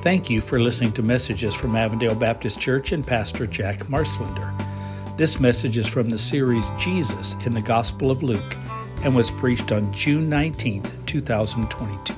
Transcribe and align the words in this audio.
Thank 0.00 0.30
you 0.30 0.40
for 0.40 0.60
listening 0.60 0.92
to 0.92 1.02
messages 1.02 1.56
from 1.56 1.74
Avondale 1.74 2.14
Baptist 2.14 2.60
Church 2.60 2.92
and 2.92 3.04
Pastor 3.04 3.48
Jack 3.48 3.80
Marslender. 3.88 4.54
This 5.16 5.40
message 5.40 5.76
is 5.76 5.88
from 5.88 6.08
the 6.08 6.16
series 6.16 6.70
Jesus 6.78 7.34
in 7.44 7.52
the 7.52 7.60
Gospel 7.60 8.12
of 8.12 8.22
Luke 8.22 8.56
and 9.02 9.16
was 9.16 9.32
preached 9.32 9.72
on 9.72 9.92
June 9.92 10.28
19, 10.28 10.84
2022. 11.04 12.14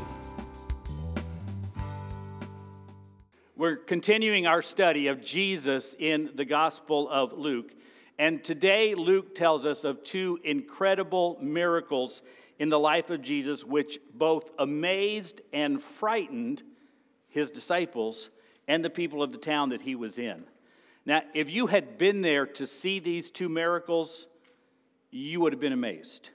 We're 3.56 3.76
continuing 3.76 4.46
our 4.46 4.60
study 4.60 5.06
of 5.06 5.22
Jesus 5.22 5.96
in 5.98 6.32
the 6.34 6.44
Gospel 6.44 7.08
of 7.08 7.32
Luke. 7.32 7.72
And 8.18 8.44
today, 8.44 8.94
Luke 8.94 9.34
tells 9.34 9.64
us 9.64 9.84
of 9.84 10.04
two 10.04 10.38
incredible 10.44 11.38
miracles 11.40 12.20
in 12.58 12.68
the 12.68 12.78
life 12.78 13.08
of 13.08 13.22
Jesus, 13.22 13.64
which 13.64 13.98
both 14.12 14.50
amazed 14.58 15.40
and 15.54 15.80
frightened 15.80 16.62
his 17.30 17.50
disciples 17.50 18.30
and 18.68 18.84
the 18.84 18.90
people 18.90 19.22
of 19.22 19.32
the 19.32 19.38
town 19.38 19.70
that 19.70 19.82
he 19.82 19.94
was 19.94 20.18
in. 20.18 20.44
Now, 21.06 21.22
if 21.34 21.50
you 21.50 21.66
had 21.66 21.98
been 21.98 22.20
there 22.20 22.46
to 22.46 22.66
see 22.66 23.00
these 23.00 23.30
two 23.30 23.48
miracles, 23.48 24.26
you 25.10 25.40
would 25.40 25.52
have 25.52 25.60
been 25.60 25.72
amazed. 25.72 26.30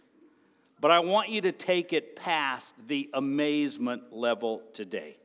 But 0.81 0.91
I 0.91 0.99
want 0.99 1.29
you 1.29 1.41
to 1.41 1.51
take 1.51 1.93
it 1.93 2.15
past 2.15 2.73
the 2.87 3.09
amazement 3.13 4.11
level 4.11 4.61
today. 4.73 5.17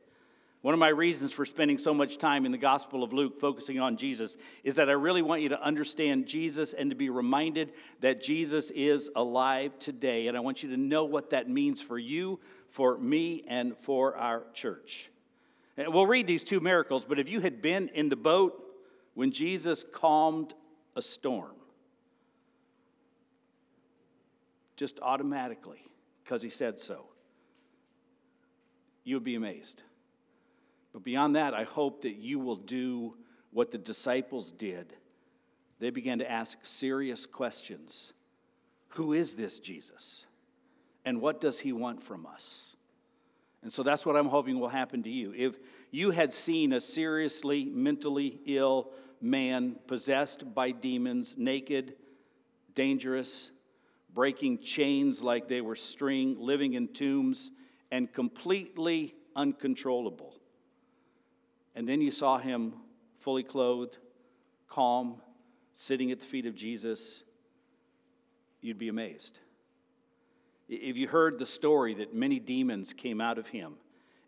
One 0.61 0.75
of 0.75 0.79
my 0.79 0.89
reasons 0.89 1.33
for 1.33 1.43
spending 1.43 1.79
so 1.79 1.91
much 1.91 2.19
time 2.19 2.45
in 2.45 2.51
the 2.51 2.57
Gospel 2.57 3.03
of 3.03 3.13
Luke 3.13 3.39
focusing 3.39 3.79
on 3.79 3.97
Jesus 3.97 4.37
is 4.63 4.75
that 4.75 4.89
I 4.89 4.93
really 4.93 5.23
want 5.23 5.41
you 5.41 5.49
to 5.49 5.61
understand 5.61 6.27
Jesus 6.27 6.73
and 6.73 6.91
to 6.91 6.95
be 6.95 7.09
reminded 7.09 7.73
that 8.01 8.21
Jesus 8.21 8.69
is 8.71 9.09
alive 9.15 9.77
today. 9.79 10.27
And 10.27 10.37
I 10.37 10.39
want 10.39 10.61
you 10.61 10.69
to 10.69 10.77
know 10.77 11.03
what 11.03 11.31
that 11.31 11.49
means 11.49 11.81
for 11.81 11.97
you, 11.97 12.39
for 12.69 12.95
me, 12.99 13.43
and 13.47 13.75
for 13.75 14.15
our 14.15 14.43
church. 14.53 15.09
We'll 15.77 16.07
read 16.07 16.27
these 16.27 16.43
two 16.43 16.59
miracles, 16.59 17.05
but 17.05 17.19
if 17.19 17.29
you 17.29 17.39
had 17.39 17.61
been 17.61 17.89
in 17.89 18.09
the 18.09 18.15
boat 18.15 18.61
when 19.13 19.31
Jesus 19.31 19.85
calmed 19.93 20.53
a 20.95 21.01
storm, 21.01 21.55
just 24.75 24.99
automatically, 25.01 25.81
because 26.23 26.41
he 26.41 26.49
said 26.49 26.79
so, 26.79 27.05
you 29.03 29.15
would 29.15 29.23
be 29.23 29.35
amazed. 29.35 29.83
But 30.93 31.03
beyond 31.03 31.35
that, 31.35 31.53
I 31.53 31.63
hope 31.63 32.01
that 32.01 32.15
you 32.15 32.39
will 32.39 32.57
do 32.57 33.15
what 33.51 33.71
the 33.71 33.77
disciples 33.77 34.51
did. 34.51 34.93
They 35.79 35.89
began 35.89 36.19
to 36.19 36.29
ask 36.29 36.57
serious 36.63 37.25
questions 37.25 38.13
Who 38.89 39.13
is 39.13 39.35
this 39.35 39.59
Jesus? 39.59 40.25
And 41.05 41.19
what 41.21 41.41
does 41.41 41.59
he 41.59 41.73
want 41.73 42.03
from 42.03 42.27
us? 42.27 42.70
And 43.63 43.71
so 43.71 43.83
that's 43.83 44.05
what 44.05 44.15
I'm 44.15 44.27
hoping 44.27 44.59
will 44.59 44.69
happen 44.69 45.03
to 45.03 45.09
you. 45.09 45.33
If 45.35 45.55
you 45.91 46.11
had 46.11 46.33
seen 46.33 46.73
a 46.73 46.81
seriously 46.81 47.65
mentally 47.65 48.39
ill 48.45 48.91
man 49.21 49.75
possessed 49.87 50.53
by 50.53 50.71
demons, 50.71 51.35
naked, 51.37 51.95
dangerous, 52.73 53.51
breaking 54.13 54.59
chains 54.59 55.21
like 55.21 55.47
they 55.47 55.61
were 55.61 55.75
string, 55.75 56.37
living 56.39 56.73
in 56.73 56.87
tombs, 56.87 57.51
and 57.91 58.11
completely 58.11 59.13
uncontrollable. 59.35 60.35
And 61.75 61.87
then 61.87 62.01
you 62.01 62.11
saw 62.11 62.37
him 62.37 62.73
fully 63.19 63.43
clothed, 63.43 63.97
calm, 64.67 65.21
sitting 65.73 66.11
at 66.11 66.19
the 66.19 66.25
feet 66.25 66.45
of 66.45 66.55
Jesus, 66.55 67.23
you'd 68.61 68.77
be 68.77 68.89
amazed. 68.89 69.39
If 70.71 70.95
you 70.95 71.09
heard 71.09 71.37
the 71.37 71.45
story 71.45 71.93
that 71.95 72.13
many 72.13 72.39
demons 72.39 72.93
came 72.93 73.19
out 73.19 73.37
of 73.37 73.47
him 73.47 73.73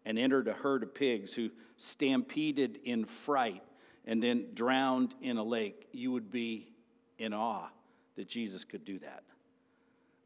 and 0.06 0.20
entered 0.20 0.50
a 0.50 0.54
herd 0.54 0.84
of 0.84 0.94
pigs 0.94 1.34
who 1.34 1.50
stampeded 1.78 2.80
in 2.84 3.06
fright 3.06 3.64
and 4.06 4.22
then 4.22 4.48
drowned 4.54 5.16
in 5.22 5.38
a 5.38 5.44
lake, 5.44 5.88
you 5.94 6.12
would 6.12 6.30
be 6.30 6.74
in 7.18 7.34
awe 7.34 7.70
that 8.18 8.28
Jesus 8.28 8.66
could 8.66 8.84
do 8.84 9.00
that. 9.00 9.24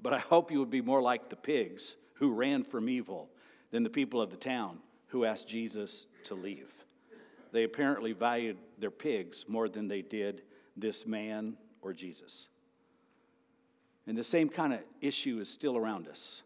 But 0.02 0.14
I 0.14 0.18
hope 0.18 0.52
you 0.52 0.58
would 0.58 0.72
be 0.72 0.82
more 0.82 1.04
like 1.04 1.30
the 1.30 1.36
pigs 1.36 1.98
who 2.16 2.34
ran 2.34 2.64
from 2.64 2.90
evil 2.90 3.30
than 3.70 3.84
the 3.84 3.90
people 3.90 4.20
of 4.20 4.32
the 4.32 4.38
town 4.38 4.80
who 5.10 5.24
asked 5.24 5.48
Jesus 5.48 6.08
to 6.24 6.34
leave. 6.34 6.74
They 7.52 7.64
apparently 7.64 8.14
valued 8.14 8.58
their 8.80 8.90
pigs 8.90 9.46
more 9.48 9.70
than 9.70 9.88
they 9.88 10.02
did 10.02 10.42
this 10.76 11.06
man 11.06 11.58
or 11.84 11.94
Jesus. 11.94 12.50
And 14.08 14.18
the 14.18 14.24
same 14.24 14.50
kind 14.50 14.74
of 14.74 14.80
issue 15.02 15.40
is 15.40 15.50
still 15.50 15.76
around 15.76 16.08
us. 16.08 16.42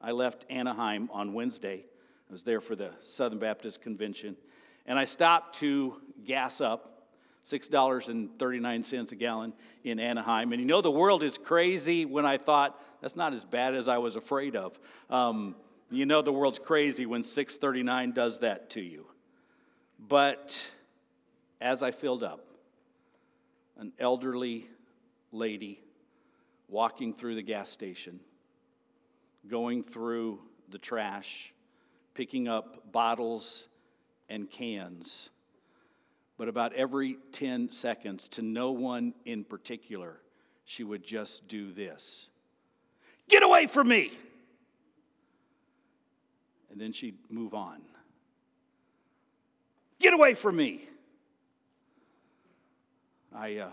I 0.00 0.12
left 0.12 0.46
Anaheim 0.48 1.10
on 1.12 1.34
Wednesday. 1.34 1.84
I 2.30 2.32
was 2.32 2.44
there 2.44 2.60
for 2.60 2.76
the 2.76 2.90
Southern 3.00 3.38
Baptist 3.38 3.82
Convention. 3.82 4.36
And 4.86 4.98
I 4.98 5.04
stopped 5.04 5.56
to 5.56 5.96
gas 6.24 6.60
up 6.60 6.92
$6.39 7.46 9.12
a 9.12 9.14
gallon 9.16 9.52
in 9.84 9.98
Anaheim. 9.98 10.52
And 10.52 10.60
you 10.60 10.66
know, 10.66 10.80
the 10.80 10.90
world 10.90 11.22
is 11.22 11.38
crazy 11.38 12.04
when 12.04 12.24
I 12.24 12.38
thought 12.38 12.80
that's 13.00 13.16
not 13.16 13.32
as 13.32 13.44
bad 13.44 13.74
as 13.74 13.88
I 13.88 13.98
was 13.98 14.14
afraid 14.14 14.54
of. 14.54 14.78
Um, 15.10 15.56
you 15.90 16.06
know, 16.06 16.22
the 16.22 16.32
world's 16.32 16.60
crazy 16.60 17.04
when 17.04 17.22
639 17.22 18.12
does 18.12 18.40
that 18.40 18.70
to 18.70 18.80
you. 18.80 19.06
But 19.98 20.70
as 21.60 21.82
I 21.82 21.90
filled 21.90 22.22
up, 22.22 22.46
an 23.76 23.92
elderly 23.98 24.68
lady 25.32 25.80
walking 26.72 27.12
through 27.12 27.34
the 27.34 27.42
gas 27.42 27.70
station, 27.70 28.18
going 29.46 29.84
through 29.84 30.40
the 30.70 30.78
trash, 30.78 31.52
picking 32.14 32.48
up 32.48 32.90
bottles 32.90 33.68
and 34.30 34.50
cans. 34.50 35.28
But 36.38 36.48
about 36.48 36.72
every 36.72 37.18
10 37.32 37.70
seconds, 37.70 38.26
to 38.30 38.42
no 38.42 38.72
one 38.72 39.12
in 39.26 39.44
particular, 39.44 40.18
she 40.64 40.82
would 40.82 41.04
just 41.04 41.46
do 41.46 41.72
this 41.72 42.30
Get 43.28 43.42
away 43.42 43.66
from 43.66 43.88
me! 43.88 44.10
And 46.70 46.80
then 46.80 46.92
she'd 46.92 47.18
move 47.28 47.52
on. 47.52 47.82
Get 50.00 50.14
away 50.14 50.32
from 50.32 50.56
me! 50.56 50.88
I 53.34 53.56
uh, 53.58 53.70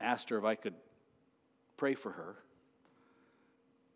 asked 0.00 0.30
her 0.30 0.38
if 0.38 0.44
I 0.44 0.54
could 0.54 0.74
pray 1.78 1.94
for 1.94 2.10
her, 2.10 2.36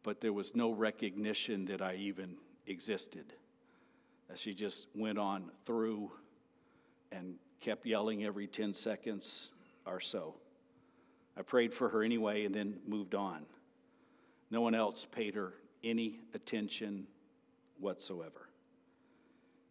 but 0.03 0.23
there 0.23 0.33
was 0.33 0.55
no 0.55 0.71
recognition 0.71 1.67
that 1.67 1.83
I 1.83 1.97
even 1.97 2.37
existed. 2.67 3.35
As 4.33 4.41
she 4.41 4.55
just 4.55 4.87
went 4.95 5.19
on 5.19 5.51
through 5.67 6.11
and 7.11 7.35
kept 7.61 7.85
yelling 7.85 8.25
every 8.25 8.47
10 8.47 8.73
seconds 8.73 9.51
or 9.85 10.01
so. 10.01 10.35
I 11.37 11.43
prayed 11.43 11.75
for 11.75 11.89
her 11.91 12.03
anyway 12.03 12.47
and 12.47 12.55
then 12.55 12.79
moved 12.87 13.15
on. 13.15 13.45
No 14.51 14.61
one 14.61 14.75
else 14.75 15.07
paid 15.11 15.35
her 15.35 15.55
any 15.85 16.21
attention 16.35 17.07
whatsoever. 17.79 18.49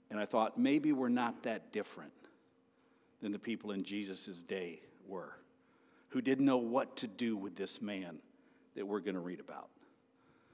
And 0.10 0.20
I 0.20 0.26
thought 0.26 0.60
maybe 0.60 0.92
we're 0.92 1.10
not 1.10 1.44
that 1.44 1.72
different 1.72 2.12
than 3.22 3.32
the 3.32 3.40
people 3.40 3.72
in 3.72 3.84
Jesus' 3.84 4.44
day 4.44 4.82
were 5.08 5.38
who 6.12 6.22
didn't 6.22 6.46
know 6.46 6.58
what 6.58 6.98
to 6.98 7.08
do 7.08 7.36
with 7.36 7.56
this 7.56 7.82
man 7.82 8.18
that 8.76 8.86
we're 8.86 9.00
going 9.00 9.16
to 9.16 9.22
read 9.22 9.40
about. 9.40 9.70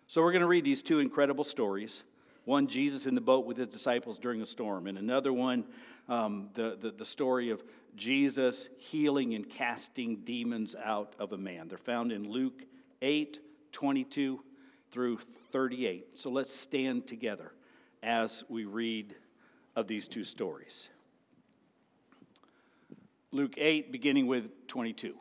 So, 0.08 0.22
we're 0.22 0.32
going 0.32 0.42
to 0.42 0.48
read 0.48 0.64
these 0.64 0.82
two 0.82 1.00
incredible 1.00 1.44
stories 1.44 2.04
one, 2.46 2.68
Jesus 2.68 3.08
in 3.08 3.14
the 3.14 3.20
boat 3.20 3.46
with 3.46 3.58
his 3.58 3.68
disciples 3.68 4.18
during 4.18 4.42
a 4.42 4.46
storm, 4.46 4.88
and 4.88 4.98
another 4.98 5.34
one, 5.34 5.66
um, 6.08 6.48
the, 6.54 6.78
the, 6.80 6.92
the 6.92 7.04
story 7.04 7.50
of 7.50 7.62
Jesus 7.98 8.70
healing 8.78 9.34
and 9.34 9.50
casting 9.50 10.22
demons 10.24 10.74
out 10.82 11.14
of 11.20 11.34
a 11.34 11.38
man. 11.38 11.68
They're 11.68 11.78
found 11.78 12.14
in 12.14 12.30
Luke 12.30 12.64
8 13.02 13.40
22 13.74 14.42
through 14.92 15.18
38. 15.52 16.18
So, 16.18 16.30
let's 16.30 16.56
stand 16.56 17.06
together 17.06 17.52
as 18.02 18.46
we 18.48 18.64
read 18.64 19.14
of 19.76 19.88
these 19.88 20.08
two 20.08 20.24
stories. 20.24 20.88
Luke 23.32 23.56
8, 23.58 23.92
beginning 23.92 24.26
with 24.26 24.68
22. 24.68 25.18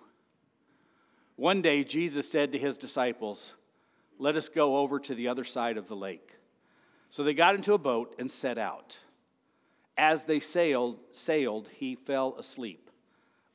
One 1.37 1.61
day, 1.61 1.85
Jesus 1.85 2.31
said 2.31 2.53
to 2.53 2.59
his 2.59 2.79
disciples, 2.79 3.53
Let 4.19 4.37
us 4.37 4.49
go 4.49 4.79
over 4.79 4.99
to 5.01 5.15
the 5.15 5.29
other 5.29 5.45
side 5.45 5.77
of 5.77 5.87
the 5.87 5.97
lake. 5.97 6.33
So 7.11 7.23
they 7.23 7.35
got 7.35 7.55
into 7.55 7.75
a 7.75 7.79
boat 7.79 8.15
and 8.19 8.31
set 8.31 8.59
out. 8.59 8.97
As 9.99 10.25
they 10.25 10.41
sailed, 10.41 10.99
sailed, 11.11 11.69
he 11.75 11.95
fell 11.95 12.37
asleep. 12.39 12.91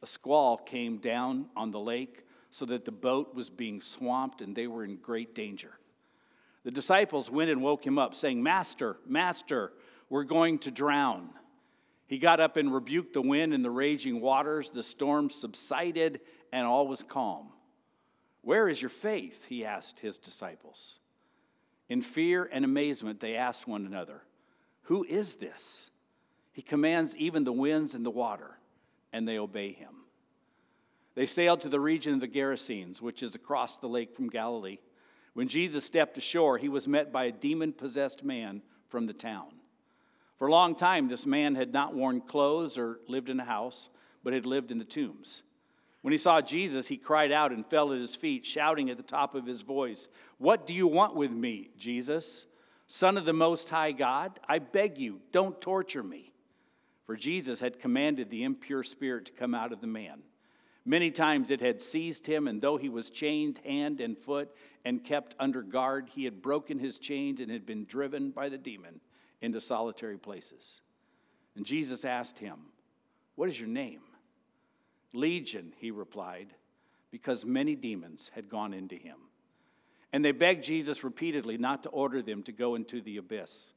A 0.04 0.08
squall 0.08 0.58
came 0.58 0.98
down 0.98 1.48
on 1.56 1.72
the 1.72 1.80
lake 1.80 2.24
so 2.50 2.66
that 2.66 2.86
the 2.86 2.92
boat 2.92 3.34
was 3.34 3.50
being 3.50 3.82
swamped 3.82 4.42
and 4.42 4.56
they 4.56 4.68
were 4.68 4.84
in 4.84 4.98
great 4.98 5.34
danger. 5.36 5.72
The 6.64 6.72
disciples 6.72 7.32
went 7.32 7.50
and 7.50 7.62
woke 7.62 7.86
him 7.86 7.98
up, 7.98 8.14
saying, 8.14 8.42
Master, 8.42 8.98
Master, 9.08 9.74
we're 10.10 10.24
going 10.24 10.60
to 10.60 10.72
drown. 10.72 11.30
He 12.08 12.20
got 12.20 12.40
up 12.40 12.58
and 12.58 12.74
rebuked 12.74 13.14
the 13.14 13.22
wind 13.22 13.54
and 13.54 13.66
the 13.66 13.72
raging 13.72 14.22
waters. 14.22 14.70
The 14.70 14.84
storm 14.84 15.30
subsided 15.30 16.20
and 16.52 16.68
all 16.68 16.88
was 16.88 17.04
calm. 17.04 17.48
Where 18.42 18.68
is 18.68 18.82
your 18.82 18.90
faith? 18.90 19.46
He 19.48 19.66
asked 19.66 20.00
his 20.00 20.18
disciples. 20.18 21.00
In 21.90 22.02
fear 22.02 22.50
and 22.52 22.66
amazement, 22.66 23.20
they 23.20 23.36
asked 23.36 23.68
one 23.68 23.86
another, 23.86 24.22
Who 24.84 25.04
is 25.04 25.36
this? 25.36 25.92
He 26.54 26.62
commands 26.62 27.16
even 27.16 27.44
the 27.44 27.52
winds 27.52 27.96
and 27.96 28.06
the 28.06 28.10
water, 28.10 28.58
and 29.14 29.28
they 29.28 29.38
obey 29.38 29.74
him. 29.74 29.94
They 31.16 31.26
sailed 31.26 31.62
to 31.62 31.70
the 31.70 31.80
region 31.80 32.14
of 32.14 32.20
the 32.22 32.28
Gerasenes, 32.28 33.02
which 33.02 33.24
is 33.24 33.36
across 33.36 33.78
the 33.78 33.90
lake 33.90 34.16
from 34.16 34.30
Galilee. 34.30 34.80
When 35.34 35.48
Jesus 35.48 35.86
stepped 35.86 36.18
ashore, 36.18 36.58
he 36.58 36.70
was 36.70 36.88
met 36.88 37.12
by 37.12 37.26
a 37.26 37.32
demon 37.32 37.74
possessed 37.74 38.24
man 38.24 38.62
from 38.88 39.06
the 39.06 39.14
town. 39.14 39.50
For 40.38 40.48
a 40.48 40.52
long 40.52 40.76
time, 40.76 41.08
this 41.08 41.26
man 41.26 41.56
had 41.56 41.72
not 41.72 41.94
worn 41.94 42.22
clothes 42.22 42.78
or 42.78 43.00
lived 43.08 43.30
in 43.30 43.40
a 43.40 43.46
house, 43.46 43.90
but 44.24 44.34
had 44.34 44.46
lived 44.46 44.72
in 44.72 44.78
the 44.78 44.86
tombs. 44.86 45.44
When 46.02 46.12
he 46.12 46.18
saw 46.18 46.42
Jesus, 46.42 46.88
he 46.88 46.98
cried 46.98 47.32
out 47.32 47.52
and 47.52 47.66
fell 47.66 47.94
at 47.94 48.00
his 48.00 48.16
feet, 48.16 48.46
shouting 48.46 48.90
at 48.90 48.98
the 48.98 49.04
top 49.04 49.36
of 49.36 49.46
his 49.46 49.62
voice, 49.62 50.10
What 50.38 50.66
do 50.66 50.74
you 50.74 50.88
want 50.88 51.16
with 51.16 51.32
me, 51.32 51.70
Jesus? 51.78 52.48
Son 52.88 53.18
of 53.18 53.26
the 53.26 53.34
Most 53.34 53.70
High 53.70 53.92
God, 53.92 54.40
I 54.48 54.60
beg 54.60 54.98
you, 54.98 55.22
don't 55.32 55.62
torture 55.62 56.04
me. 56.04 56.34
For 57.06 57.16
Jesus 57.16 57.60
had 57.60 57.80
commanded 57.80 58.30
the 58.30 58.44
impure 58.44 58.84
spirit 58.84 59.26
to 59.26 59.32
come 59.32 59.54
out 59.54 59.72
of 59.72 59.82
the 59.82 59.88
man. 59.88 60.24
Many 60.86 61.12
times 61.12 61.52
it 61.52 61.62
had 61.62 61.82
seized 61.82 62.26
him, 62.26 62.48
and 62.48 62.60
though 62.60 62.78
he 62.78 62.90
was 62.90 63.12
chained 63.12 63.60
hand 63.64 64.02
and 64.02 64.18
foot 64.18 64.50
and 64.84 65.04
kept 65.04 65.36
under 65.40 65.62
guard, 65.62 66.10
he 66.10 66.26
had 66.26 66.42
broken 66.42 66.80
his 66.80 66.98
chains 66.98 67.40
and 67.40 67.52
had 67.52 67.66
been 67.66 67.86
driven 67.86 68.32
by 68.32 68.50
the 68.50 68.58
demon 68.58 69.00
into 69.42 69.62
solitary 69.62 70.18
places. 70.18 70.82
And 71.56 71.66
Jesus 71.66 72.04
asked 72.04 72.40
him, 72.40 72.58
What 73.36 73.50
is 73.50 73.60
your 73.60 73.70
name? 73.70 74.02
Legion, 75.14 75.74
he 75.78 75.92
replied, 75.92 76.48
because 77.12 77.46
many 77.46 77.76
demons 77.76 78.32
had 78.34 78.50
gone 78.50 78.74
into 78.74 78.96
him. 78.96 79.18
And 80.14 80.24
they 80.24 80.32
begged 80.32 80.64
Jesus 80.64 81.04
repeatedly 81.04 81.58
not 81.58 81.84
to 81.84 81.90
order 81.90 82.22
them 82.22 82.44
to 82.44 82.52
go 82.52 82.76
into 82.76 83.02
the 83.02 83.18
abyss. 83.18 83.74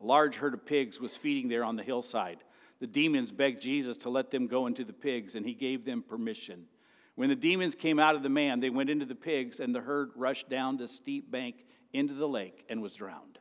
A 0.00 0.04
large 0.04 0.36
herd 0.36 0.54
of 0.54 0.64
pigs 0.64 1.00
was 1.00 1.16
feeding 1.16 1.48
there 1.48 1.64
on 1.64 1.76
the 1.76 1.82
hillside. 1.82 2.38
The 2.80 2.86
demons 2.86 3.30
begged 3.30 3.60
Jesus 3.60 3.98
to 3.98 4.10
let 4.10 4.30
them 4.30 4.46
go 4.46 4.66
into 4.66 4.84
the 4.84 4.92
pigs, 4.92 5.34
and 5.34 5.44
he 5.44 5.52
gave 5.52 5.84
them 5.84 6.02
permission. 6.02 6.66
When 7.14 7.28
the 7.28 7.36
demons 7.36 7.74
came 7.74 7.98
out 7.98 8.14
of 8.14 8.22
the 8.22 8.30
man, 8.30 8.60
they 8.60 8.70
went 8.70 8.88
into 8.88 9.04
the 9.04 9.14
pigs, 9.14 9.60
and 9.60 9.74
the 9.74 9.80
herd 9.80 10.10
rushed 10.16 10.48
down 10.48 10.78
the 10.78 10.88
steep 10.88 11.30
bank 11.30 11.66
into 11.92 12.14
the 12.14 12.28
lake 12.28 12.64
and 12.70 12.80
was 12.80 12.94
drowned. 12.94 13.38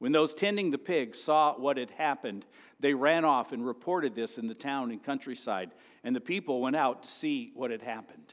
When 0.00 0.12
those 0.12 0.34
tending 0.34 0.70
the 0.70 0.78
pigs 0.78 1.20
saw 1.20 1.54
what 1.54 1.76
had 1.76 1.90
happened, 1.90 2.44
they 2.80 2.94
ran 2.94 3.24
off 3.24 3.52
and 3.52 3.64
reported 3.64 4.14
this 4.14 4.38
in 4.38 4.46
the 4.46 4.54
town 4.54 4.90
and 4.90 5.02
countryside, 5.02 5.70
and 6.08 6.16
the 6.16 6.20
people 6.22 6.62
went 6.62 6.74
out 6.74 7.02
to 7.02 7.08
see 7.10 7.52
what 7.52 7.70
had 7.70 7.82
happened. 7.82 8.32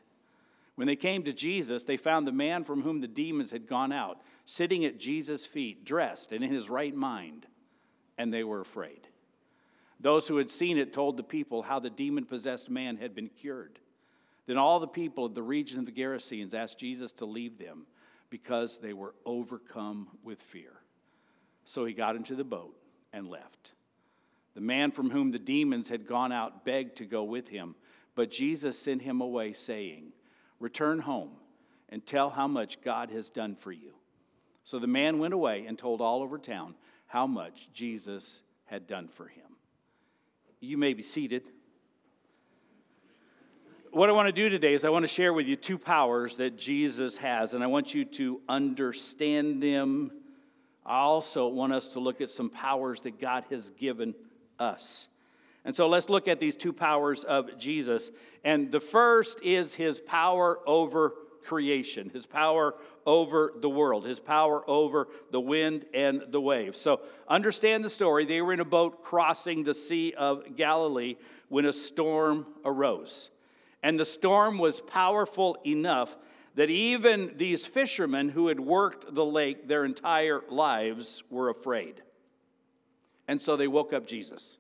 When 0.75 0.87
they 0.87 0.95
came 0.95 1.23
to 1.23 1.33
Jesus, 1.33 1.83
they 1.83 1.97
found 1.97 2.25
the 2.25 2.31
man 2.31 2.63
from 2.63 2.81
whom 2.81 3.01
the 3.01 3.07
demons 3.09 3.51
had 3.51 3.67
gone 3.67 3.91
out 3.91 4.21
sitting 4.45 4.85
at 4.85 4.97
Jesus' 4.97 5.45
feet, 5.45 5.83
dressed 5.83 6.31
and 6.31 6.41
in 6.41 6.53
his 6.53 6.69
right 6.69 6.95
mind, 6.95 7.45
and 8.17 8.33
they 8.33 8.45
were 8.45 8.61
afraid. 8.61 9.09
Those 9.99 10.25
who 10.25 10.37
had 10.37 10.49
seen 10.49 10.77
it 10.77 10.93
told 10.93 11.17
the 11.17 11.23
people 11.23 11.63
how 11.63 11.79
the 11.79 11.89
demon 11.89 12.23
possessed 12.23 12.69
man 12.69 12.95
had 12.95 13.13
been 13.13 13.27
cured. 13.27 13.77
Then 14.45 14.57
all 14.57 14.79
the 14.79 14.87
people 14.87 15.25
of 15.25 15.35
the 15.35 15.43
region 15.43 15.77
of 15.77 15.85
the 15.85 15.91
Gerasenes 15.91 16.53
asked 16.53 16.79
Jesus 16.79 17.11
to 17.11 17.25
leave 17.25 17.57
them 17.57 17.87
because 18.29 18.77
they 18.77 18.93
were 18.93 19.15
overcome 19.25 20.07
with 20.23 20.41
fear. 20.41 20.71
So 21.65 21.83
he 21.83 21.93
got 21.93 22.15
into 22.15 22.35
the 22.35 22.45
boat 22.45 22.77
and 23.11 23.27
left. 23.27 23.73
The 24.55 24.61
man 24.61 24.91
from 24.91 25.09
whom 25.11 25.31
the 25.31 25.39
demons 25.39 25.89
had 25.89 26.07
gone 26.07 26.31
out 26.31 26.63
begged 26.65 26.95
to 26.97 27.05
go 27.05 27.23
with 27.23 27.49
him, 27.49 27.75
but 28.15 28.31
Jesus 28.31 28.79
sent 28.79 29.01
him 29.01 29.21
away, 29.21 29.51
saying, 29.51 30.13
Return 30.59 30.99
home 30.99 31.31
and 31.89 32.05
tell 32.05 32.29
how 32.29 32.47
much 32.47 32.81
God 32.81 33.11
has 33.11 33.29
done 33.29 33.55
for 33.55 33.71
you. 33.73 33.91
So 34.63 34.79
the 34.79 34.87
man 34.87 35.19
went 35.19 35.33
away 35.33 35.65
and 35.67 35.77
told 35.77 36.01
all 36.01 36.23
over 36.23 36.37
town 36.37 36.73
how 37.07 37.27
much 37.27 37.69
Jesus 37.73 38.41
had 38.65 38.87
done 38.87 39.07
for 39.07 39.27
him. 39.27 39.43
You 40.59 40.77
may 40.77 40.93
be 40.93 41.03
seated. 41.03 41.43
What 43.91 44.09
I 44.09 44.13
want 44.13 44.27
to 44.27 44.33
do 44.33 44.49
today 44.49 44.73
is 44.73 44.83
I 44.83 44.89
want 44.89 45.03
to 45.03 45.07
share 45.07 45.31
with 45.31 45.47
you 45.47 45.55
two 45.55 45.77
powers 45.77 46.37
that 46.37 46.57
Jesus 46.57 47.17
has, 47.17 47.53
and 47.53 47.63
I 47.63 47.67
want 47.67 47.93
you 47.93 48.03
to 48.05 48.41
understand 48.49 49.61
them. 49.61 50.11
I 50.85 50.99
also 50.99 51.47
want 51.47 51.73
us 51.73 51.89
to 51.89 51.99
look 51.99 52.19
at 52.19 52.29
some 52.29 52.49
powers 52.49 53.01
that 53.01 53.19
God 53.19 53.45
has 53.51 53.69
given 53.71 54.15
us. 54.59 55.07
And 55.63 55.75
so 55.75 55.87
let's 55.87 56.09
look 56.09 56.27
at 56.27 56.39
these 56.39 56.55
two 56.55 56.73
powers 56.73 57.23
of 57.23 57.57
Jesus. 57.57 58.11
And 58.43 58.71
the 58.71 58.79
first 58.79 59.41
is 59.43 59.73
his 59.73 59.99
power 59.99 60.59
over 60.67 61.13
creation, 61.43 62.09
his 62.09 62.25
power 62.25 62.75
over 63.05 63.53
the 63.59 63.69
world, 63.69 64.05
his 64.05 64.19
power 64.19 64.67
over 64.69 65.07
the 65.31 65.39
wind 65.39 65.85
and 65.93 66.23
the 66.29 66.41
waves. 66.41 66.79
So 66.79 67.01
understand 67.27 67.83
the 67.83 67.89
story. 67.89 68.25
They 68.25 68.41
were 68.41 68.53
in 68.53 68.59
a 68.59 68.65
boat 68.65 69.03
crossing 69.03 69.63
the 69.63 69.73
Sea 69.73 70.13
of 70.17 70.55
Galilee 70.55 71.15
when 71.49 71.65
a 71.65 71.73
storm 71.73 72.45
arose. 72.63 73.29
And 73.83 73.99
the 73.99 74.05
storm 74.05 74.57
was 74.57 74.81
powerful 74.81 75.57
enough 75.65 76.17
that 76.55 76.69
even 76.69 77.33
these 77.35 77.65
fishermen 77.65 78.29
who 78.29 78.47
had 78.47 78.59
worked 78.59 79.13
the 79.13 79.25
lake 79.25 79.67
their 79.67 79.85
entire 79.85 80.41
lives 80.49 81.23
were 81.29 81.49
afraid. 81.49 82.01
And 83.27 83.41
so 83.41 83.55
they 83.55 83.67
woke 83.67 83.93
up 83.93 84.05
Jesus. 84.05 84.57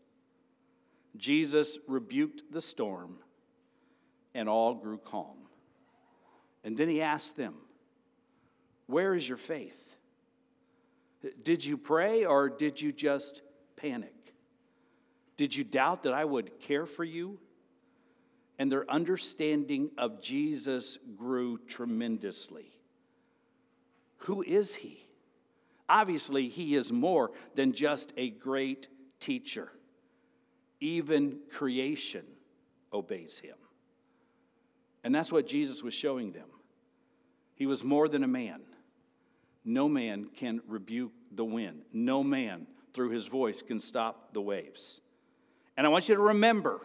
Jesus 1.17 1.77
rebuked 1.87 2.51
the 2.51 2.61
storm, 2.61 3.17
and 4.33 4.49
all 4.49 4.73
grew 4.73 4.97
calm. 4.97 5.37
And 6.63 6.75
then 6.75 6.89
he 6.89 7.01
asked 7.01 7.35
them, 7.35 7.53
Where 8.87 9.13
is 9.13 9.27
your 9.27 9.37
faith? 9.37 9.81
Did 11.43 11.63
you 11.63 11.77
pray 11.77 12.25
or 12.25 12.49
did 12.49 12.81
you 12.81 12.91
just 12.91 13.41
panic? 13.75 14.13
Did 15.37 15.55
you 15.55 15.63
doubt 15.63 16.03
that 16.03 16.13
I 16.13 16.23
would 16.23 16.59
care 16.59 16.85
for 16.85 17.03
you? 17.03 17.39
And 18.57 18.71
their 18.71 18.89
understanding 18.89 19.91
of 19.97 20.21
Jesus 20.21 20.97
grew 21.17 21.57
tremendously. 21.67 22.71
Who 24.19 24.43
is 24.43 24.75
he? 24.75 25.04
Obviously, 25.87 26.49
he 26.49 26.75
is 26.75 26.91
more 26.91 27.31
than 27.55 27.73
just 27.73 28.13
a 28.17 28.29
great 28.29 28.87
teacher. 29.19 29.71
Even 30.79 31.39
creation 31.51 32.25
obeys 32.91 33.39
him. 33.39 33.55
And 35.03 35.13
that's 35.13 35.31
what 35.31 35.47
Jesus 35.47 35.83
was 35.83 35.93
showing 35.93 36.31
them. 36.31 36.47
He 37.55 37.67
was 37.67 37.83
more 37.83 38.07
than 38.07 38.23
a 38.23 38.27
man. 38.27 38.61
No 39.63 39.87
man 39.87 40.29
can 40.35 40.61
rebuke 40.67 41.13
the 41.31 41.45
wind. 41.45 41.83
No 41.93 42.23
man, 42.23 42.67
through 42.93 43.09
his 43.09 43.27
voice, 43.27 43.61
can 43.61 43.79
stop 43.79 44.33
the 44.33 44.41
waves. 44.41 45.01
And 45.77 45.85
I 45.85 45.89
want 45.89 46.09
you 46.09 46.15
to 46.15 46.21
remember, 46.21 46.81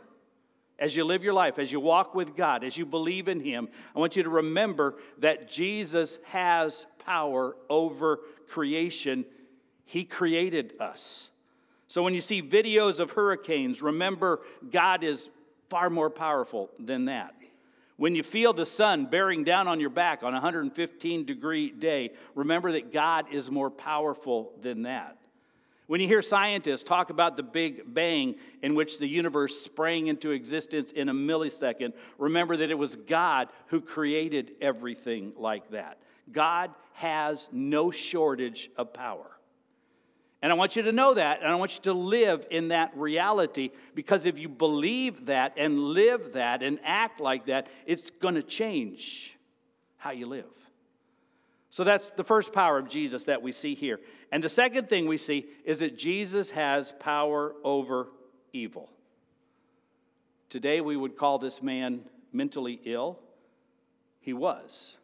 as 0.79 0.97
you 0.97 1.05
live 1.05 1.23
your 1.23 1.35
life, 1.35 1.59
as 1.59 1.71
you 1.71 1.81
walk 1.81 2.15
with 2.15 2.37
God, 2.37 2.65
as 2.65 2.77
you 2.77 2.87
believe 2.87 3.29
in 3.29 3.41
Him, 3.41 3.69
I 3.95 3.99
want 3.99 4.17
you 4.17 4.23
to 4.23 4.31
remember 4.31 4.97
that 5.19 5.49
Jesus 5.49 6.19
has 6.25 6.87
power 7.11 7.57
over 7.69 8.21
creation. 8.49 9.25
He 9.85 10.05
created 10.05 10.75
us. 10.79 11.29
So 11.89 12.05
when 12.05 12.15
you 12.15 12.21
see 12.21 12.41
videos 12.41 13.01
of 13.01 13.11
hurricanes, 13.11 13.83
remember 13.83 14.43
God 14.71 15.03
is 15.03 15.29
far 15.69 15.91
more 15.91 16.09
powerful 16.09 16.71
than 16.79 17.07
that. 17.07 17.35
When 17.97 18.15
you 18.15 18.23
feel 18.23 18.53
the 18.53 18.65
sun 18.65 19.07
bearing 19.07 19.43
down 19.43 19.67
on 19.67 19.81
your 19.81 19.91
back 19.91 20.23
on 20.23 20.33
a 20.33 20.37
115 20.37 21.25
degree 21.25 21.71
day, 21.71 22.13
remember 22.37 22.71
that 22.73 22.93
God 22.93 23.27
is 23.33 23.51
more 23.51 23.71
powerful 23.71 24.53
than 24.63 24.83
that. 24.83 25.17
When 25.89 26.01
you 26.01 26.07
hear 26.07 26.23
scientists 26.23 26.85
talk 26.85 27.11
about 27.11 27.37
the 27.37 27.43
Big 27.43 27.93
Bang 27.93 28.37
in 28.63 28.77
which 28.77 28.99
the 28.99 29.09
universe 29.09 29.61
sprang 29.61 30.07
into 30.07 30.31
existence 30.31 30.93
in 30.93 31.09
a 31.09 31.13
millisecond, 31.13 31.93
remember 32.19 32.57
that 32.59 32.71
it 32.71 32.79
was 32.79 32.95
God 32.95 33.49
who 33.67 33.81
created 33.81 34.53
everything 34.61 35.33
like 35.37 35.69
that. 35.73 35.99
God 36.33 36.71
has 36.95 37.49
no 37.53 37.91
shortage 37.91 38.71
of 38.77 38.93
power. 38.93 39.27
And 40.43 40.51
I 40.51 40.55
want 40.55 40.75
you 40.75 40.83
to 40.83 40.93
know 40.93 41.15
that, 41.15 41.41
and 41.43 41.51
I 41.51 41.55
want 41.57 41.77
you 41.77 41.83
to 41.83 41.93
live 41.93 42.47
in 42.51 42.69
that 42.69 42.97
reality 42.97 43.71
because 43.95 44.25
if 44.25 44.39
you 44.39 44.49
believe 44.49 45.27
that 45.27 45.55
and 45.59 45.79
live 45.79 46.33
that 46.33 46.63
and 46.63 46.79
act 46.83 47.21
like 47.21 47.47
that, 47.47 47.67
it's 47.85 48.11
going 48.11 48.37
to 48.37 48.43
change 48.43 49.37
how 49.99 50.13
you 50.13 50.27
live. 50.27 50.47
So 51.69 51.85
that's 51.85 52.11
the 52.13 52.25
first 52.25 52.53
power 52.53 52.79
of 52.79 52.89
Jesus 52.89 53.25
that 53.25 53.43
we 53.43 53.53
see 53.53 53.75
here. 53.75 54.01
And 54.33 54.43
the 54.43 54.49
second 54.49 54.89
thing 54.89 55.07
we 55.07 55.19
see 55.19 55.47
is 55.65 55.81
that 55.81 55.97
Jesus 55.97 56.51
has 56.53 56.93
power 56.99 57.55
over 57.63 58.09
evil. 58.53 58.91
Today 60.49 60.81
we 60.81 60.97
would 60.97 61.17
call 61.17 61.39
this 61.39 61.63
man 61.63 62.01
mentally 62.33 62.81
ill. 62.85 63.21
He 64.21 64.33
was. 64.33 64.97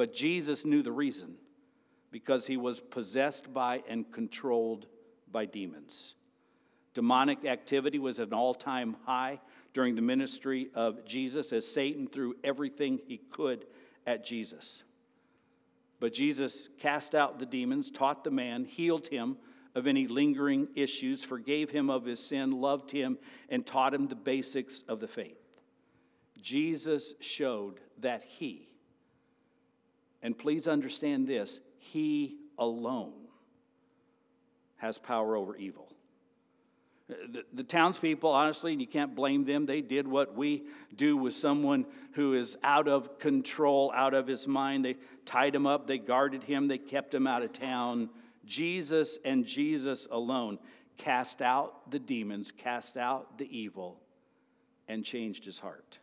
But 0.00 0.14
Jesus 0.14 0.64
knew 0.64 0.82
the 0.82 0.90
reason 0.90 1.34
because 2.10 2.46
he 2.46 2.56
was 2.56 2.80
possessed 2.80 3.52
by 3.52 3.82
and 3.86 4.10
controlled 4.10 4.86
by 5.30 5.44
demons. 5.44 6.14
Demonic 6.94 7.44
activity 7.44 7.98
was 7.98 8.18
at 8.18 8.28
an 8.28 8.32
all 8.32 8.54
time 8.54 8.96
high 9.04 9.40
during 9.74 9.94
the 9.94 10.00
ministry 10.00 10.70
of 10.74 11.04
Jesus 11.04 11.52
as 11.52 11.70
Satan 11.70 12.06
threw 12.06 12.34
everything 12.42 12.98
he 13.08 13.18
could 13.18 13.66
at 14.06 14.24
Jesus. 14.24 14.84
But 15.98 16.14
Jesus 16.14 16.70
cast 16.78 17.14
out 17.14 17.38
the 17.38 17.44
demons, 17.44 17.90
taught 17.90 18.24
the 18.24 18.30
man, 18.30 18.64
healed 18.64 19.06
him 19.06 19.36
of 19.74 19.86
any 19.86 20.06
lingering 20.06 20.68
issues, 20.74 21.22
forgave 21.22 21.68
him 21.68 21.90
of 21.90 22.06
his 22.06 22.24
sin, 22.24 22.52
loved 22.52 22.90
him, 22.90 23.18
and 23.50 23.66
taught 23.66 23.92
him 23.92 24.08
the 24.08 24.14
basics 24.14 24.82
of 24.88 24.98
the 24.98 25.08
faith. 25.08 25.36
Jesus 26.40 27.12
showed 27.20 27.80
that 27.98 28.22
he, 28.22 28.69
and 30.22 30.36
please 30.36 30.68
understand 30.68 31.26
this, 31.26 31.60
he 31.78 32.36
alone 32.58 33.12
has 34.76 34.98
power 34.98 35.36
over 35.36 35.56
evil. 35.56 35.88
The, 37.08 37.44
the, 37.52 37.64
townspeople, 37.64 38.30
honestly, 38.30 38.72
and 38.72 38.80
you 38.80 38.86
can't 38.86 39.16
blame 39.16 39.44
them, 39.44 39.66
they 39.66 39.80
did 39.80 40.06
what 40.06 40.36
we 40.36 40.62
do 40.94 41.16
with 41.16 41.34
someone 41.34 41.84
who 42.12 42.34
is 42.34 42.56
out 42.62 42.86
of 42.86 43.18
control, 43.18 43.92
out 43.94 44.14
of 44.14 44.28
his 44.28 44.46
mind. 44.46 44.84
They 44.84 44.96
tied 45.26 45.54
him 45.54 45.66
up, 45.66 45.88
they 45.88 45.98
guarded 45.98 46.44
him, 46.44 46.68
they 46.68 46.78
kept 46.78 47.12
him 47.12 47.26
out 47.26 47.42
of 47.42 47.52
town. 47.52 48.10
Jesus 48.46 49.18
and 49.24 49.44
Jesus 49.44 50.06
alone 50.10 50.58
cast 50.98 51.42
out 51.42 51.90
the 51.90 51.98
demons, 51.98 52.52
cast 52.52 52.96
out 52.96 53.38
the 53.38 53.58
evil, 53.58 54.00
and 54.86 55.04
changed 55.04 55.44
his 55.44 55.58
heart. 55.58 55.98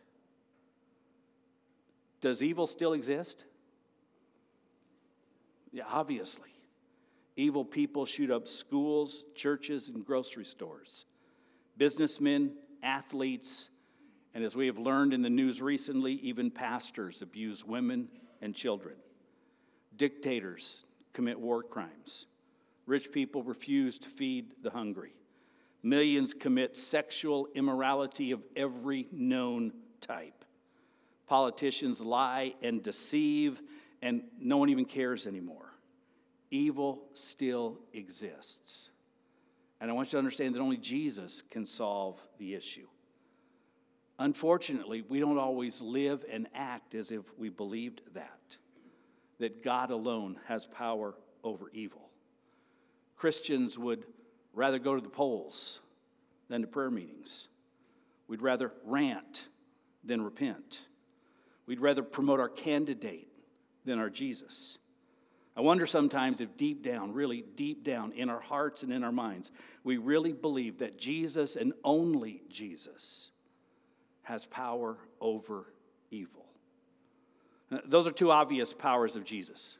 Does 2.20 2.42
evil 2.42 2.66
still 2.66 2.92
exist? 2.92 3.44
Yeah, 5.72 5.84
obviously. 5.88 6.50
Evil 7.36 7.64
people 7.64 8.04
shoot 8.04 8.30
up 8.30 8.46
schools, 8.46 9.24
churches, 9.34 9.88
and 9.88 10.04
grocery 10.04 10.44
stores. 10.44 11.04
Businessmen, 11.76 12.52
athletes, 12.82 13.70
and 14.34 14.44
as 14.44 14.56
we 14.56 14.66
have 14.66 14.78
learned 14.78 15.14
in 15.14 15.22
the 15.22 15.30
news 15.30 15.62
recently, 15.62 16.14
even 16.14 16.50
pastors 16.50 17.22
abuse 17.22 17.64
women 17.64 18.08
and 18.42 18.54
children. 18.54 18.96
Dictators 19.96 20.84
commit 21.12 21.38
war 21.38 21.62
crimes. 21.62 22.26
Rich 22.86 23.12
people 23.12 23.42
refuse 23.42 23.98
to 23.98 24.08
feed 24.08 24.54
the 24.62 24.70
hungry. 24.70 25.12
Millions 25.82 26.34
commit 26.34 26.76
sexual 26.76 27.48
immorality 27.54 28.32
of 28.32 28.42
every 28.56 29.06
known 29.12 29.72
type. 30.00 30.44
Politicians 31.26 32.00
lie 32.00 32.54
and 32.62 32.82
deceive, 32.82 33.60
and 34.02 34.22
no 34.38 34.56
one 34.56 34.68
even 34.68 34.84
cares 34.84 35.26
anymore 35.26 35.68
evil 36.50 37.02
still 37.12 37.78
exists. 37.92 38.88
And 39.80 39.90
I 39.90 39.94
want 39.94 40.08
you 40.08 40.12
to 40.12 40.18
understand 40.18 40.54
that 40.54 40.60
only 40.60 40.76
Jesus 40.76 41.42
can 41.50 41.64
solve 41.64 42.20
the 42.38 42.54
issue. 42.54 42.86
Unfortunately, 44.18 45.04
we 45.08 45.20
don't 45.20 45.38
always 45.38 45.80
live 45.80 46.24
and 46.30 46.48
act 46.54 46.94
as 46.94 47.12
if 47.12 47.22
we 47.38 47.48
believed 47.48 48.00
that, 48.14 48.56
that 49.38 49.62
God 49.62 49.90
alone 49.90 50.36
has 50.46 50.66
power 50.66 51.14
over 51.44 51.70
evil. 51.72 52.08
Christians 53.16 53.78
would 53.78 54.04
rather 54.52 54.80
go 54.80 54.96
to 54.96 55.00
the 55.00 55.08
polls 55.08 55.80
than 56.48 56.62
to 56.62 56.66
prayer 56.66 56.90
meetings. 56.90 57.48
We'd 58.26 58.42
rather 58.42 58.72
rant 58.84 59.46
than 60.02 60.22
repent. 60.22 60.82
We'd 61.66 61.80
rather 61.80 62.02
promote 62.02 62.40
our 62.40 62.48
candidate 62.48 63.27
than 63.88 63.98
our 63.98 64.10
Jesus. 64.10 64.78
I 65.56 65.60
wonder 65.60 65.86
sometimes 65.86 66.40
if 66.40 66.56
deep 66.56 66.84
down, 66.84 67.12
really 67.12 67.44
deep 67.56 67.82
down 67.82 68.12
in 68.12 68.30
our 68.30 68.40
hearts 68.40 68.84
and 68.84 68.92
in 68.92 69.02
our 69.02 69.10
minds, 69.10 69.50
we 69.82 69.96
really 69.96 70.32
believe 70.32 70.78
that 70.78 70.96
Jesus 70.96 71.56
and 71.56 71.72
only 71.82 72.42
Jesus 72.48 73.32
has 74.22 74.46
power 74.46 74.98
over 75.20 75.72
evil. 76.12 76.46
Those 77.86 78.06
are 78.06 78.12
two 78.12 78.30
obvious 78.30 78.72
powers 78.72 79.16
of 79.16 79.24
Jesus 79.24 79.78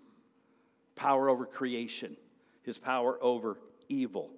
power 0.97 1.29
over 1.29 1.47
creation, 1.47 2.17
his 2.62 2.77
power 2.77 3.17
over 3.23 3.61
evil. 3.88 4.31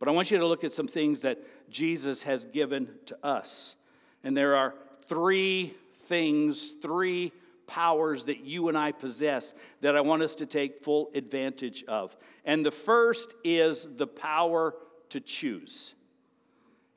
But 0.00 0.08
I 0.08 0.10
want 0.10 0.32
you 0.32 0.38
to 0.38 0.46
look 0.46 0.64
at 0.64 0.72
some 0.72 0.88
things 0.88 1.20
that 1.20 1.38
Jesus 1.70 2.24
has 2.24 2.46
given 2.46 2.88
to 3.06 3.16
us. 3.24 3.76
And 4.24 4.36
there 4.36 4.56
are 4.56 4.74
three 5.06 5.72
things, 6.06 6.74
three 6.82 7.30
powers 7.70 8.24
that 8.24 8.40
you 8.40 8.68
and 8.68 8.76
I 8.76 8.90
possess 8.90 9.54
that 9.80 9.96
I 9.96 10.00
want 10.00 10.22
us 10.22 10.34
to 10.36 10.46
take 10.46 10.82
full 10.82 11.10
advantage 11.14 11.84
of. 11.84 12.16
And 12.44 12.66
the 12.66 12.72
first 12.72 13.34
is 13.44 13.86
the 13.96 14.08
power 14.08 14.74
to 15.10 15.20
choose. 15.20 15.94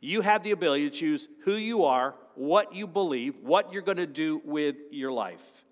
You 0.02 0.22
have 0.22 0.42
the 0.42 0.52
ability 0.52 0.90
to 0.90 0.96
choose 0.96 1.28
who 1.44 1.54
you 1.54 1.86
are, 1.86 2.16
what 2.34 2.74
you 2.74 2.88
believe, 2.88 3.36
what 3.42 3.72
you're 3.72 3.84
going 3.84 3.98
to 3.98 4.08
do 4.08 4.42
with 4.44 4.76
your 4.92 5.12
life. 5.12 5.66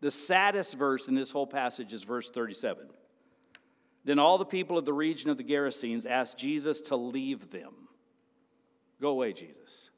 The 0.00 0.10
saddest 0.10 0.74
verse 0.74 1.08
in 1.08 1.14
this 1.14 1.32
whole 1.32 1.46
passage 1.46 1.92
is 1.92 2.04
verse 2.04 2.30
37. 2.30 2.86
Then 4.04 4.20
all 4.20 4.38
the 4.38 4.44
people 4.44 4.78
of 4.78 4.84
the 4.84 4.92
region 4.92 5.30
of 5.30 5.36
the 5.36 5.44
Gerasenes 5.44 6.06
asked 6.06 6.38
Jesus 6.38 6.80
to 6.82 6.96
leave 6.96 7.50
them. 7.50 7.72
Go 9.00 9.10
away, 9.10 9.32
Jesus, 9.32 9.90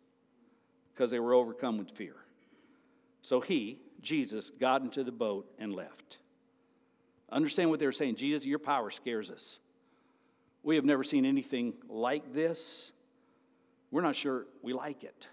because 0.95 1.11
they 1.11 1.21
were 1.21 1.35
overcome 1.35 1.77
with 1.77 1.91
fear. 1.91 2.17
So 3.23 3.41
he, 3.41 3.79
Jesus 4.03 4.51
got 4.51 4.83
into 4.83 5.05
the 5.05 5.13
boat 5.13 5.51
and 5.59 5.75
left. 5.75 6.19
Understand 7.31 7.71
what 7.71 7.79
they 7.79 7.87
were 7.87 7.93
saying. 7.93 8.17
Jesus, 8.17 8.45
your 8.45 8.59
power 8.59 8.91
scares 8.91 9.31
us. 9.31 9.61
We 10.63 10.77
have 10.77 10.85
never 10.85 11.05
seen 11.05 11.25
anything 11.25 11.75
like 11.89 12.35
this. 12.35 12.93
We're 13.91 14.03
not 14.03 14.17
sure 14.17 14.47
we 14.63 14.73
like 14.73 15.05
it. 15.05 15.29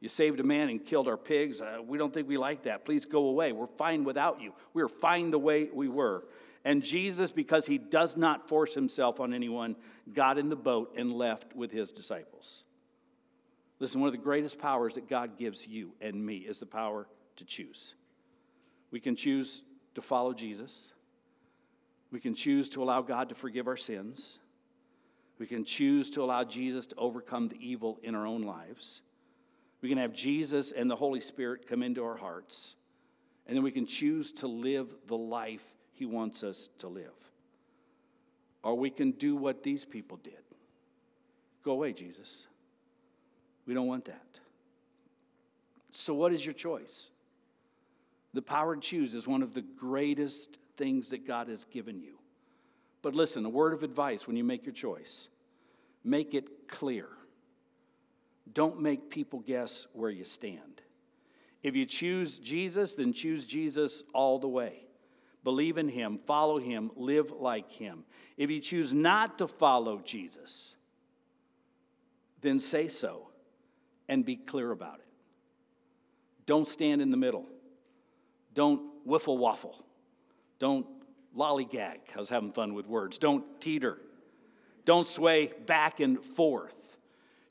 You 0.00 0.08
saved 0.08 0.40
a 0.40 0.44
man 0.44 0.68
and 0.68 0.84
killed 0.84 1.08
our 1.08 1.16
pigs. 1.16 1.60
Uh, 1.60 1.78
we 1.84 1.98
don't 1.98 2.12
think 2.12 2.28
we 2.28 2.36
like 2.36 2.64
that. 2.64 2.84
Please 2.84 3.06
go 3.06 3.26
away. 3.26 3.52
We're 3.52 3.66
fine 3.66 4.04
without 4.04 4.40
you. 4.40 4.52
We're 4.74 4.88
fine 4.88 5.30
the 5.30 5.38
way 5.38 5.68
we 5.72 5.88
were. 5.88 6.24
And 6.64 6.82
Jesus, 6.82 7.30
because 7.30 7.66
he 7.66 7.78
does 7.78 8.16
not 8.16 8.48
force 8.48 8.74
himself 8.74 9.20
on 9.20 9.32
anyone, 9.32 9.76
got 10.12 10.38
in 10.38 10.48
the 10.48 10.56
boat 10.56 10.94
and 10.96 11.12
left 11.12 11.54
with 11.54 11.70
his 11.70 11.92
disciples. 11.92 12.64
Listen, 13.78 14.00
one 14.00 14.08
of 14.08 14.12
the 14.12 14.18
greatest 14.18 14.58
powers 14.58 14.94
that 14.94 15.08
God 15.08 15.38
gives 15.38 15.66
you 15.66 15.92
and 16.00 16.24
me 16.24 16.38
is 16.38 16.58
the 16.58 16.66
power 16.66 17.06
to 17.36 17.44
choose. 17.44 17.94
We 18.90 19.00
can 19.00 19.16
choose 19.16 19.62
to 19.94 20.02
follow 20.02 20.32
Jesus. 20.32 20.88
We 22.10 22.20
can 22.20 22.34
choose 22.34 22.68
to 22.70 22.82
allow 22.82 23.02
God 23.02 23.28
to 23.28 23.34
forgive 23.34 23.66
our 23.66 23.76
sins. 23.76 24.38
We 25.38 25.46
can 25.46 25.64
choose 25.64 26.10
to 26.10 26.22
allow 26.22 26.44
Jesus 26.44 26.86
to 26.88 26.96
overcome 26.96 27.48
the 27.48 27.58
evil 27.60 27.98
in 28.02 28.14
our 28.14 28.26
own 28.26 28.42
lives. 28.42 29.02
We 29.82 29.88
can 29.88 29.98
have 29.98 30.12
Jesus 30.12 30.72
and 30.72 30.90
the 30.90 30.96
Holy 30.96 31.20
Spirit 31.20 31.66
come 31.68 31.82
into 31.82 32.04
our 32.04 32.16
hearts. 32.16 32.76
And 33.46 33.56
then 33.56 33.62
we 33.62 33.70
can 33.70 33.86
choose 33.86 34.32
to 34.34 34.46
live 34.46 34.94
the 35.06 35.16
life 35.16 35.64
He 35.92 36.06
wants 36.06 36.42
us 36.42 36.70
to 36.78 36.88
live. 36.88 37.12
Or 38.62 38.74
we 38.74 38.90
can 38.90 39.12
do 39.12 39.36
what 39.36 39.62
these 39.62 39.84
people 39.84 40.16
did 40.22 40.32
go 41.66 41.72
away, 41.72 41.92
Jesus. 41.92 42.46
We 43.66 43.74
don't 43.74 43.88
want 43.88 44.04
that. 44.04 44.38
So, 45.90 46.14
what 46.14 46.32
is 46.32 46.46
your 46.46 46.54
choice? 46.54 47.10
The 48.36 48.42
power 48.42 48.74
to 48.76 48.80
choose 48.82 49.14
is 49.14 49.26
one 49.26 49.42
of 49.42 49.54
the 49.54 49.62
greatest 49.62 50.58
things 50.76 51.08
that 51.08 51.26
God 51.26 51.48
has 51.48 51.64
given 51.64 51.98
you. 51.98 52.18
But 53.00 53.14
listen, 53.14 53.46
a 53.46 53.48
word 53.48 53.72
of 53.72 53.82
advice 53.82 54.26
when 54.26 54.36
you 54.36 54.44
make 54.44 54.66
your 54.66 54.74
choice 54.74 55.30
make 56.04 56.34
it 56.34 56.68
clear. 56.68 57.08
Don't 58.52 58.78
make 58.82 59.08
people 59.08 59.40
guess 59.40 59.86
where 59.94 60.10
you 60.10 60.24
stand. 60.24 60.82
If 61.62 61.74
you 61.74 61.86
choose 61.86 62.38
Jesus, 62.38 62.94
then 62.94 63.14
choose 63.14 63.46
Jesus 63.46 64.04
all 64.12 64.38
the 64.38 64.48
way. 64.48 64.84
Believe 65.42 65.78
in 65.78 65.88
him, 65.88 66.18
follow 66.26 66.58
him, 66.58 66.90
live 66.94 67.30
like 67.30 67.70
him. 67.72 68.04
If 68.36 68.50
you 68.50 68.60
choose 68.60 68.92
not 68.92 69.38
to 69.38 69.48
follow 69.48 70.02
Jesus, 70.04 70.76
then 72.42 72.60
say 72.60 72.88
so 72.88 73.30
and 74.10 74.26
be 74.26 74.36
clear 74.36 74.72
about 74.72 74.96
it. 74.98 75.08
Don't 76.44 76.68
stand 76.68 77.00
in 77.00 77.10
the 77.10 77.16
middle. 77.16 77.46
Don't 78.56 79.06
wiffle 79.06 79.38
waffle. 79.38 79.84
Don't 80.58 80.86
lollygag. 81.36 81.98
I 82.14 82.18
was 82.18 82.30
having 82.30 82.50
fun 82.50 82.74
with 82.74 82.88
words. 82.88 83.18
Don't 83.18 83.44
teeter. 83.60 83.98
Don't 84.86 85.06
sway 85.06 85.52
back 85.66 86.00
and 86.00 86.18
forth. 86.18 86.74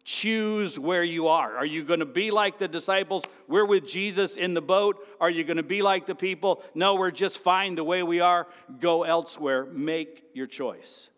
Choose 0.04 0.78
where 0.78 1.04
you 1.04 1.28
are. 1.28 1.58
Are 1.58 1.66
you 1.66 1.84
going 1.84 2.00
to 2.00 2.06
be 2.06 2.32
like 2.32 2.58
the 2.58 2.68
disciples? 2.68 3.24
We're 3.48 3.66
with 3.66 3.88
Jesus 3.88 4.36
in 4.36 4.54
the 4.54 4.62
boat. 4.62 5.06
Are 5.22 5.30
you 5.30 5.44
going 5.44 5.58
to 5.58 5.64
be 5.64 5.82
like 5.82 6.06
the 6.06 6.16
people? 6.16 6.64
No, 6.74 6.96
we're 6.96 7.12
just 7.12 7.38
fine 7.38 7.76
the 7.76 7.84
way 7.84 8.04
we 8.04 8.20
are. 8.20 8.48
Go 8.80 9.04
elsewhere. 9.04 9.66
Make 9.66 10.24
your 10.34 10.48
choice. 10.48 11.10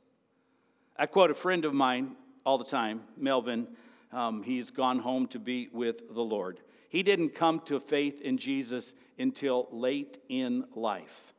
I 0.97 1.05
quote 1.05 1.31
a 1.31 1.35
friend 1.35 1.63
of 1.63 1.73
mine 1.73 2.15
all 2.45 2.57
the 2.57 2.65
time, 2.65 3.01
Melvin. 3.17 3.67
Um, 4.11 4.43
he's 4.43 4.71
gone 4.71 4.99
home 4.99 5.27
to 5.27 5.39
be 5.39 5.69
with 5.71 6.13
the 6.13 6.21
Lord. 6.21 6.59
He 6.89 7.03
didn't 7.03 7.35
come 7.35 7.59
to 7.65 7.79
faith 7.79 8.21
in 8.21 8.37
Jesus 8.37 8.93
until 9.19 9.67
late 9.71 10.19
in 10.29 10.65
life. 10.75 11.33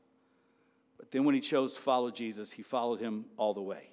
But 0.99 1.11
then 1.11 1.25
when 1.25 1.35
he 1.35 1.41
chose 1.41 1.73
to 1.75 1.81
follow 1.81 2.11
Jesus, 2.11 2.53
he 2.53 2.63
followed 2.63 3.01
him 3.01 3.25
all 3.37 3.55
the 3.55 3.63
way. 3.63 3.91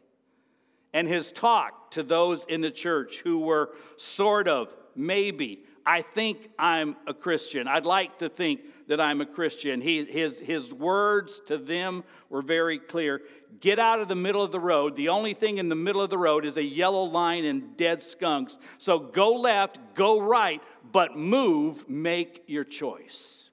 And 0.94 1.08
his 1.08 1.32
talk 1.32 1.92
to 1.92 2.04
those 2.04 2.46
in 2.46 2.62
the 2.62 2.72
church 2.72 3.20
who 3.20 3.40
were 3.40 3.72
sort 3.98 4.48
of, 4.48 4.74
maybe, 4.96 5.64
I 5.86 6.02
think 6.02 6.50
I'm 6.58 6.96
a 7.06 7.14
Christian. 7.14 7.68
I'd 7.68 7.86
like 7.86 8.20
to 8.20 8.30
think 8.30 8.62
that 8.88 9.00
I'm 9.00 9.22
a 9.22 9.26
Christian. 9.26 9.82
He, 9.82 10.04
his, 10.06 10.40
his 10.40 10.74
words 10.74 11.42
to 11.48 11.58
them 11.58 12.04
were 12.30 12.42
very 12.42 12.80
clear 12.80 13.22
Get 13.62 13.80
out 13.80 14.02
of 14.02 14.10
the 14.10 14.16
middle 14.16 14.42
of 14.42 14.52
the 14.52 14.60
road. 14.60 14.98
The 14.98 15.10
only 15.10 15.34
thing 15.34 15.60
in 15.60 15.70
the 15.70 15.76
middle 15.76 16.02
of 16.02 16.10
the 16.10 16.18
road 16.18 16.46
is 16.46 16.58
a 16.58 16.64
yellow 16.64 17.04
line 17.04 17.46
and 17.46 17.78
dead 17.78 18.04
skunks. 18.04 18.60
So 18.78 19.00
go 19.00 19.34
left, 19.36 19.80
go 19.96 20.20
right, 20.20 20.62
but 20.92 21.16
move, 21.16 21.88
make 21.88 22.44
your 22.48 22.66
choice. 22.66 23.52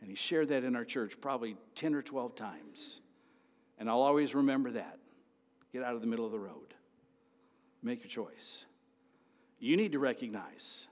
And 0.00 0.10
he 0.10 0.16
shared 0.16 0.48
that 0.48 0.64
in 0.64 0.74
our 0.74 0.84
church 0.84 1.20
probably 1.20 1.56
10 1.76 1.94
or 1.94 2.02
12 2.02 2.34
times. 2.34 3.00
And 3.78 3.88
I'll 3.88 4.02
always 4.02 4.34
remember 4.34 4.72
that. 4.72 4.98
Get 5.72 5.84
out 5.84 5.94
of 5.94 6.00
the 6.00 6.08
middle 6.08 6.26
of 6.26 6.32
the 6.32 6.40
road, 6.40 6.74
make 7.80 8.00
your 8.00 8.08
choice 8.08 8.64
you 9.58 9.76
need 9.76 9.92
to 9.92 9.98
recognize. 9.98 10.86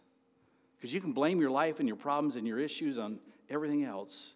Because 0.77 0.93
you 0.93 1.01
can 1.01 1.13
blame 1.13 1.41
your 1.41 1.51
life 1.51 1.79
and 1.81 1.89
your 1.89 1.97
problems 1.97 2.37
and 2.37 2.47
your 2.47 2.59
issues 2.59 2.99
on 2.99 3.19
everything 3.49 3.85
else. 3.85 4.35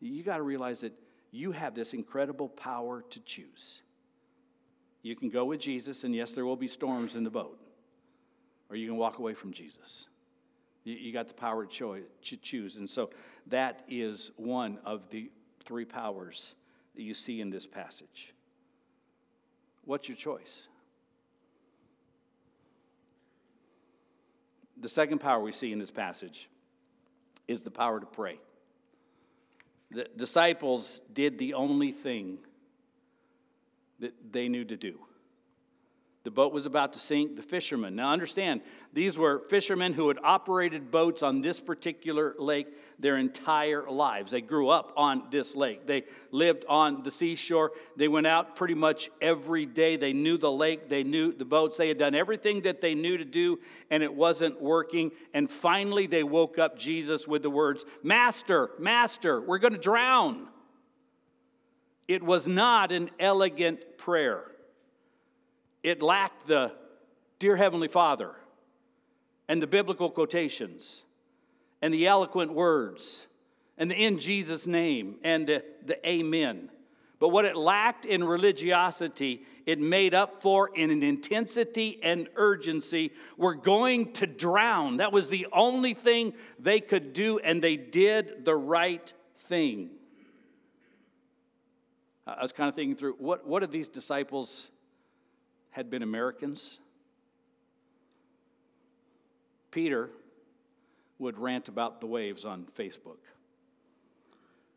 You 0.00 0.22
got 0.22 0.38
to 0.38 0.42
realize 0.42 0.80
that 0.80 0.92
you 1.30 1.52
have 1.52 1.74
this 1.74 1.92
incredible 1.92 2.48
power 2.48 3.04
to 3.10 3.20
choose. 3.20 3.82
You 5.02 5.16
can 5.16 5.28
go 5.28 5.44
with 5.44 5.60
Jesus, 5.60 6.04
and 6.04 6.14
yes, 6.14 6.34
there 6.34 6.44
will 6.44 6.56
be 6.56 6.66
storms 6.66 7.16
in 7.16 7.24
the 7.24 7.30
boat, 7.30 7.58
or 8.68 8.76
you 8.76 8.86
can 8.86 8.96
walk 8.96 9.18
away 9.18 9.34
from 9.34 9.52
Jesus. 9.52 10.06
You, 10.84 11.12
got 11.12 11.28
the 11.28 11.34
power 11.34 11.66
to 11.66 12.06
choose. 12.20 12.76
And 12.76 12.88
so 12.88 13.10
that 13.48 13.84
is 13.88 14.30
one 14.36 14.78
of 14.84 15.10
the 15.10 15.30
three 15.62 15.84
powers 15.84 16.54
that 16.94 17.02
you 17.02 17.12
see 17.12 17.40
in 17.40 17.50
this 17.50 17.66
passage. 17.66 18.32
What's 19.84 20.08
your 20.08 20.16
choice? 20.16 20.68
The 24.80 24.88
second 24.88 25.18
power 25.18 25.40
we 25.40 25.52
see 25.52 25.72
in 25.72 25.78
this 25.78 25.90
passage 25.90 26.48
is 27.46 27.62
the 27.62 27.70
power 27.70 28.00
to 28.00 28.06
pray. 28.06 28.38
The 29.90 30.06
disciples 30.16 31.00
did 31.12 31.36
the 31.38 31.54
only 31.54 31.92
thing 31.92 32.38
that 33.98 34.14
they 34.32 34.48
knew 34.48 34.64
to 34.64 34.76
do. 34.76 34.98
The 36.22 36.30
boat 36.30 36.52
was 36.52 36.66
about 36.66 36.92
to 36.92 36.98
sink. 36.98 37.36
The 37.36 37.42
fishermen. 37.42 37.96
Now, 37.96 38.12
understand, 38.12 38.60
these 38.92 39.16
were 39.16 39.42
fishermen 39.48 39.94
who 39.94 40.08
had 40.08 40.18
operated 40.22 40.90
boats 40.90 41.22
on 41.22 41.40
this 41.40 41.60
particular 41.60 42.34
lake 42.38 42.66
their 42.98 43.16
entire 43.16 43.88
lives. 43.88 44.30
They 44.30 44.42
grew 44.42 44.68
up 44.68 44.92
on 44.96 45.24
this 45.30 45.56
lake. 45.56 45.86
They 45.86 46.04
lived 46.30 46.66
on 46.68 47.02
the 47.02 47.10
seashore. 47.10 47.72
They 47.96 48.08
went 48.08 48.26
out 48.26 48.54
pretty 48.54 48.74
much 48.74 49.08
every 49.22 49.64
day. 49.64 49.96
They 49.96 50.12
knew 50.12 50.36
the 50.36 50.52
lake. 50.52 50.90
They 50.90 51.04
knew 51.04 51.32
the 51.32 51.46
boats. 51.46 51.78
They 51.78 51.88
had 51.88 51.96
done 51.96 52.14
everything 52.14 52.62
that 52.62 52.82
they 52.82 52.94
knew 52.94 53.16
to 53.16 53.24
do, 53.24 53.58
and 53.90 54.02
it 54.02 54.12
wasn't 54.12 54.60
working. 54.60 55.12
And 55.32 55.50
finally, 55.50 56.06
they 56.06 56.22
woke 56.22 56.58
up 56.58 56.78
Jesus 56.78 57.26
with 57.26 57.42
the 57.42 57.50
words 57.50 57.86
Master, 58.02 58.72
Master, 58.78 59.40
we're 59.40 59.58
going 59.58 59.72
to 59.72 59.78
drown. 59.78 60.48
It 62.06 62.22
was 62.22 62.46
not 62.46 62.92
an 62.92 63.10
elegant 63.18 63.96
prayer. 63.96 64.49
It 65.82 66.02
lacked 66.02 66.46
the 66.46 66.72
Dear 67.38 67.56
Heavenly 67.56 67.88
Father 67.88 68.34
and 69.48 69.62
the 69.62 69.66
biblical 69.66 70.10
quotations 70.10 71.04
and 71.80 71.92
the 71.92 72.06
eloquent 72.06 72.52
words 72.52 73.26
and 73.78 73.90
the 73.90 73.94
in 73.94 74.18
Jesus' 74.18 74.66
name 74.66 75.16
and 75.24 75.46
the, 75.46 75.64
the 75.86 76.08
amen. 76.08 76.70
But 77.18 77.28
what 77.28 77.44
it 77.44 77.56
lacked 77.56 78.06
in 78.06 78.24
religiosity, 78.24 79.44
it 79.66 79.78
made 79.78 80.14
up 80.14 80.40
for 80.42 80.70
in 80.74 80.90
an 80.90 81.02
intensity 81.02 81.98
and 82.02 82.28
urgency. 82.34 83.12
We're 83.36 83.54
going 83.54 84.14
to 84.14 84.26
drown. 84.26 84.98
That 84.98 85.12
was 85.12 85.28
the 85.28 85.46
only 85.52 85.92
thing 85.92 86.32
they 86.58 86.80
could 86.80 87.12
do, 87.12 87.38
and 87.38 87.62
they 87.62 87.76
did 87.76 88.44
the 88.46 88.56
right 88.56 89.12
thing. 89.38 89.90
I 92.26 92.40
was 92.40 92.52
kind 92.52 92.68
of 92.68 92.74
thinking 92.74 92.96
through 92.96 93.16
what, 93.18 93.46
what 93.46 93.60
did 93.60 93.70
these 93.70 93.88
disciples 93.88 94.70
had 95.80 95.88
been 95.88 96.02
Americans. 96.02 96.78
Peter 99.70 100.10
would 101.18 101.38
rant 101.38 101.68
about 101.68 102.02
the 102.02 102.06
waves 102.06 102.44
on 102.44 102.66
Facebook. 102.78 103.16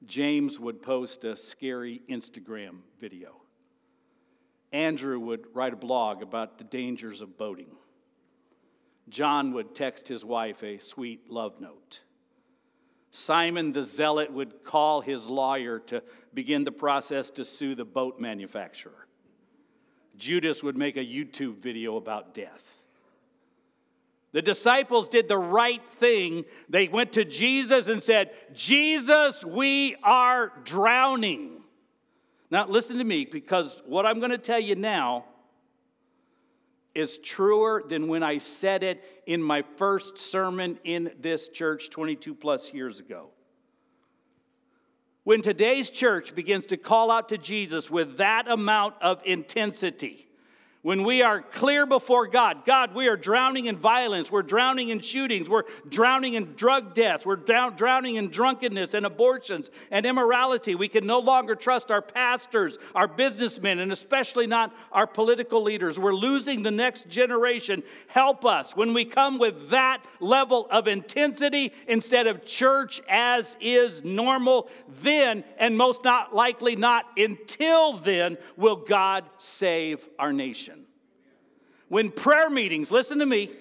James 0.05 0.61
would 0.61 0.81
post 0.81 1.25
a 1.25 1.35
scary 1.35 2.01
Instagram 2.09 2.77
video. 3.01 3.35
Andrew 4.71 5.19
would 5.19 5.45
write 5.53 5.73
a 5.73 5.75
blog 5.75 6.23
about 6.23 6.57
the 6.57 6.63
dangers 6.63 7.19
of 7.19 7.37
boating. 7.37 7.75
John 9.09 9.51
would 9.51 9.75
text 9.75 10.07
his 10.07 10.23
wife 10.23 10.63
a 10.63 10.77
sweet 10.77 11.29
love 11.29 11.59
note. 11.59 11.99
Simon 13.11 13.73
the 13.73 13.83
Zealot 13.83 14.31
would 14.31 14.63
call 14.63 15.01
his 15.01 15.27
lawyer 15.27 15.79
to 15.79 16.01
begin 16.33 16.63
the 16.63 16.71
process 16.71 17.29
to 17.31 17.43
sue 17.43 17.75
the 17.75 17.83
boat 17.83 18.21
manufacturer. 18.21 19.03
Judas 20.17 20.63
would 20.63 20.77
make 20.77 20.97
a 20.97 21.05
YouTube 21.05 21.57
video 21.57 21.97
about 21.97 22.33
death. 22.33 22.81
The 24.31 24.41
disciples 24.41 25.09
did 25.09 25.27
the 25.27 25.37
right 25.37 25.85
thing. 25.85 26.45
They 26.67 26.87
went 26.87 27.13
to 27.13 27.23
Jesus 27.23 27.87
and 27.87 28.01
said, 28.01 28.31
Jesus, 28.53 29.45
we 29.45 29.95
are 30.03 30.51
drowning. 30.63 31.61
Now, 32.49 32.67
listen 32.67 32.97
to 32.97 33.03
me, 33.03 33.25
because 33.25 33.81
what 33.85 34.05
I'm 34.05 34.19
going 34.19 34.31
to 34.31 34.37
tell 34.37 34.59
you 34.59 34.75
now 34.75 35.25
is 36.95 37.17
truer 37.17 37.83
than 37.87 38.07
when 38.07 38.23
I 38.23 38.37
said 38.37 38.83
it 38.83 39.03
in 39.25 39.41
my 39.41 39.63
first 39.77 40.17
sermon 40.17 40.79
in 40.83 41.11
this 41.19 41.49
church 41.49 41.89
22 41.89 42.35
plus 42.35 42.73
years 42.73 42.99
ago. 42.99 43.29
When 45.23 45.41
today's 45.41 45.89
church 45.89 46.35
begins 46.35 46.65
to 46.67 46.77
call 46.77 47.09
out 47.09 47.29
to 47.29 47.37
Jesus 47.37 47.89
with 47.89 48.17
that 48.17 48.49
amount 48.49 48.95
of 49.01 49.21
intensity, 49.25 50.27
when 50.83 51.03
we 51.03 51.21
are 51.21 51.41
clear 51.41 51.85
before 51.85 52.27
God, 52.27 52.65
God, 52.65 52.93
we 52.93 53.07
are 53.07 53.15
drowning 53.15 53.67
in 53.67 53.77
violence, 53.77 54.29
we're 54.29 54.43
drowning 54.43 54.89
in 54.89 54.99
shootings, 54.99 55.49
we're 55.49 55.63
drowning 55.87 56.33
in 56.33 56.53
drug 56.55 56.93
deaths, 56.93 57.25
we're 57.25 57.37
drowning 57.37 58.15
in 58.15 58.27
drunkenness 58.27 58.93
and 58.93 59.05
abortions 59.05 59.71
and 59.91 60.05
immorality. 60.05 60.75
We 60.75 60.89
can 60.89 61.07
no 61.07 61.19
longer 61.19 61.55
trust 61.55 61.89
our 61.89 62.01
pastors, 62.01 62.77
our 62.93 63.07
businessmen, 63.07 63.79
and 63.79 63.93
especially 63.93 64.45
not 64.45 64.75
our 64.91 65.07
political 65.07 65.63
leaders. 65.63 65.97
We're 65.97 66.13
losing 66.13 66.63
the 66.63 66.71
next 66.71 67.07
generation. 67.07 67.81
Help 68.07 68.43
us 68.43 68.75
when 68.75 68.93
we 68.93 69.05
come 69.05 69.39
with 69.39 69.69
that 69.69 70.03
level 70.19 70.67
of 70.69 70.89
intensity 70.89 71.71
instead 71.87 72.27
of 72.27 72.43
church 72.43 73.01
as 73.07 73.55
is 73.61 74.03
normal. 74.03 74.67
Then, 75.01 75.45
and 75.57 75.77
most 75.77 76.03
not 76.03 76.35
likely 76.35 76.75
not 76.75 77.05
until 77.15 77.93
then, 77.93 78.37
will 78.57 78.75
God 78.75 79.23
save 79.37 80.05
our 80.19 80.33
nation. 80.33 80.72
When 81.93 82.09
prayer 82.09 82.49
meetings, 82.49 82.91
listen 82.91 83.19
to 83.19 83.25
me, 83.27 83.51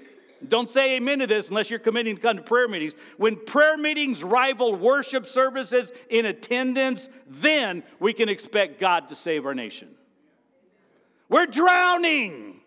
don't 0.48 0.70
say 0.70 0.96
amen 0.96 1.18
to 1.18 1.26
this 1.26 1.50
unless 1.50 1.68
you're 1.68 1.78
committing 1.78 2.16
to 2.16 2.22
come 2.22 2.38
to 2.38 2.42
prayer 2.42 2.66
meetings. 2.66 2.94
When 3.18 3.36
prayer 3.36 3.76
meetings 3.76 4.24
rival 4.24 4.74
worship 4.74 5.26
services 5.26 5.92
in 6.08 6.24
attendance, 6.24 7.10
then 7.28 7.82
we 8.00 8.14
can 8.14 8.30
expect 8.30 8.80
God 8.80 9.08
to 9.08 9.14
save 9.14 9.44
our 9.44 9.54
nation. 9.54 9.90
We're 11.28 11.44
drowning. 11.44 12.62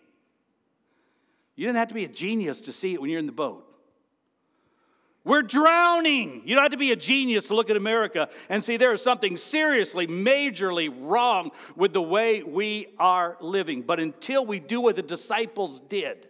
You 1.56 1.66
didn't 1.66 1.78
have 1.78 1.88
to 1.88 1.96
be 1.96 2.06
a 2.06 2.10
genius 2.10 2.62
to 2.62 2.72
see 2.72 2.94
it 2.94 3.02
when 3.02 3.10
you're 3.10 3.18
in 3.18 3.26
the 3.26 3.32
boat. 3.32 3.68
We're 5.26 5.42
drowning. 5.42 6.44
You 6.46 6.54
don't 6.54 6.64
have 6.64 6.72
to 6.72 6.78
be 6.78 6.92
a 6.92 6.96
genius 6.96 7.48
to 7.48 7.56
look 7.56 7.72
at 7.72 7.76
America 7.76 8.30
and 8.48 8.64
see 8.64 8.78
there 8.78 8.94
is 8.94 9.02
something 9.02 9.36
seriously, 9.36 10.06
majorly 10.06 10.94
wrong 10.96 11.50
with 11.76 11.94
the 11.94 12.02
way 12.02 12.44
we 12.44 12.94
are 13.00 13.36
living. 13.42 13.82
But 13.82 14.00
until 14.00 14.46
we 14.46 14.60
do 14.60 14.80
what 14.80 14.96
the 14.96 15.02
disciples 15.02 15.82
did, 15.82 16.30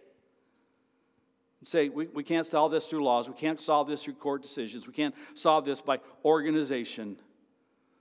say, 1.62 1.90
we, 1.90 2.06
we 2.06 2.22
can't 2.22 2.46
solve 2.46 2.72
this 2.72 2.86
through 2.86 3.04
laws, 3.04 3.28
we 3.28 3.34
can't 3.34 3.60
solve 3.60 3.86
this 3.86 4.02
through 4.02 4.14
court 4.14 4.40
decisions, 4.40 4.86
we 4.86 4.92
can't 4.94 5.14
solve 5.34 5.64
this 5.64 5.80
by 5.80 6.00
organization, 6.24 7.18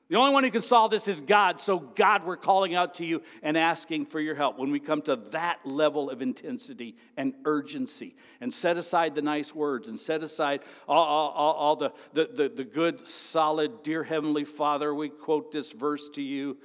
the 0.07 0.17
only 0.17 0.31
one 0.31 0.43
who 0.43 0.51
can 0.51 0.61
solve 0.61 0.91
this 0.91 1.07
is 1.07 1.19
God. 1.19 1.59
So, 1.59 1.79
God, 1.79 2.25
we're 2.25 2.37
calling 2.37 2.75
out 2.75 2.95
to 2.95 3.05
you 3.05 3.23
and 3.41 3.57
asking 3.57 4.05
for 4.05 4.19
your 4.19 4.35
help 4.35 4.59
when 4.59 4.69
we 4.69 4.79
come 4.79 5.01
to 5.03 5.15
that 5.31 5.65
level 5.65 6.11
of 6.11 6.21
intensity 6.21 6.95
and 7.17 7.33
urgency. 7.43 8.15
And 8.39 8.53
set 8.53 8.77
aside 8.77 9.15
the 9.15 9.23
nice 9.23 9.55
words 9.55 9.87
and 9.87 9.99
set 9.99 10.21
aside 10.21 10.61
all, 10.87 11.03
all, 11.03 11.29
all, 11.31 11.53
all 11.53 11.75
the, 11.75 11.93
the, 12.13 12.29
the, 12.31 12.49
the 12.49 12.63
good, 12.63 13.07
solid, 13.07 13.81
dear 13.81 14.03
Heavenly 14.03 14.45
Father, 14.45 14.93
we 14.93 15.09
quote 15.09 15.51
this 15.51 15.71
verse 15.71 16.07
to 16.09 16.21
you. 16.21 16.57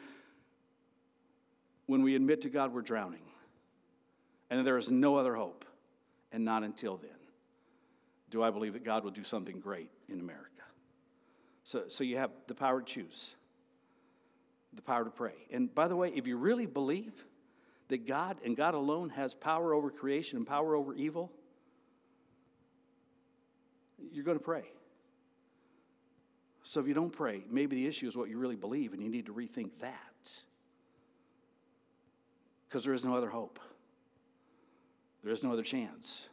When 1.86 2.02
we 2.02 2.16
admit 2.16 2.42
to 2.42 2.50
God, 2.50 2.74
we're 2.74 2.82
drowning. 2.82 3.22
And 4.50 4.66
there 4.66 4.76
is 4.76 4.90
no 4.90 5.16
other 5.16 5.34
hope, 5.34 5.64
and 6.30 6.44
not 6.44 6.62
until 6.62 6.96
then. 6.96 7.10
Do 8.30 8.42
I 8.42 8.50
believe 8.50 8.74
that 8.74 8.84
God 8.84 9.02
will 9.02 9.10
do 9.12 9.24
something 9.24 9.60
great 9.60 9.90
in 10.08 10.20
America? 10.20 10.49
So, 11.70 11.84
so 11.86 12.02
you 12.02 12.16
have 12.16 12.32
the 12.48 12.54
power 12.56 12.80
to 12.80 12.84
choose, 12.84 13.36
the 14.74 14.82
power 14.82 15.04
to 15.04 15.10
pray. 15.10 15.34
And 15.52 15.72
by 15.72 15.86
the 15.86 15.94
way, 15.94 16.10
if 16.12 16.26
you 16.26 16.36
really 16.36 16.66
believe 16.66 17.12
that 17.86 18.08
God 18.08 18.38
and 18.44 18.56
God 18.56 18.74
alone 18.74 19.10
has 19.10 19.34
power 19.34 19.72
over 19.72 19.88
creation 19.88 20.36
and 20.36 20.44
power 20.44 20.74
over 20.74 20.92
evil, 20.94 21.30
you're 24.10 24.24
going 24.24 24.36
to 24.36 24.42
pray. 24.42 24.64
So 26.64 26.80
if 26.80 26.88
you 26.88 26.94
don't 26.94 27.12
pray, 27.12 27.44
maybe 27.48 27.76
the 27.76 27.86
issue 27.86 28.08
is 28.08 28.16
what 28.16 28.28
you 28.28 28.36
really 28.36 28.56
believe, 28.56 28.92
and 28.92 29.00
you 29.00 29.08
need 29.08 29.26
to 29.26 29.32
rethink 29.32 29.70
that. 29.78 30.28
Because 32.68 32.82
there 32.82 32.94
is 32.94 33.04
no 33.04 33.14
other 33.14 33.30
hope, 33.30 33.60
there 35.22 35.32
is 35.32 35.44
no 35.44 35.52
other 35.52 35.62
chance. 35.62 36.26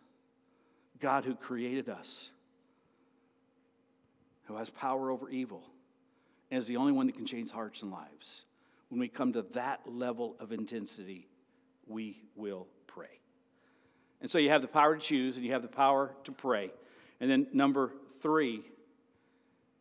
God, 1.00 1.26
who 1.26 1.36
created 1.36 1.89
us, 1.89 2.32
who 4.47 4.55
has 4.55 4.69
power 4.69 5.12
over 5.12 5.29
evil, 5.29 5.63
and 6.49 6.57
is 6.57 6.67
the 6.67 6.77
only 6.77 6.91
one 6.91 7.07
that 7.07 7.15
can 7.15 7.25
change 7.25 7.51
hearts 7.51 7.81
and 7.81 7.91
lives. 7.91 8.45
When 8.89 8.99
we 8.99 9.07
come 9.07 9.33
to 9.33 9.41
that 9.53 9.81
level 9.86 10.36
of 10.39 10.51
intensity, 10.51 11.27
we 11.88 12.21
will 12.36 12.67
pray. 12.88 13.19
And 14.21 14.31
so 14.31 14.38
you 14.38 14.49
have 14.49 14.62
the 14.62 14.67
power 14.67 14.95
to 14.95 15.01
choose 15.01 15.36
and 15.36 15.45
you 15.45 15.51
have 15.51 15.62
the 15.62 15.67
power 15.67 16.15
to 16.23 16.31
pray. 16.31 16.71
And 17.19 17.29
then 17.29 17.47
number 17.53 17.91
three, 18.21 18.63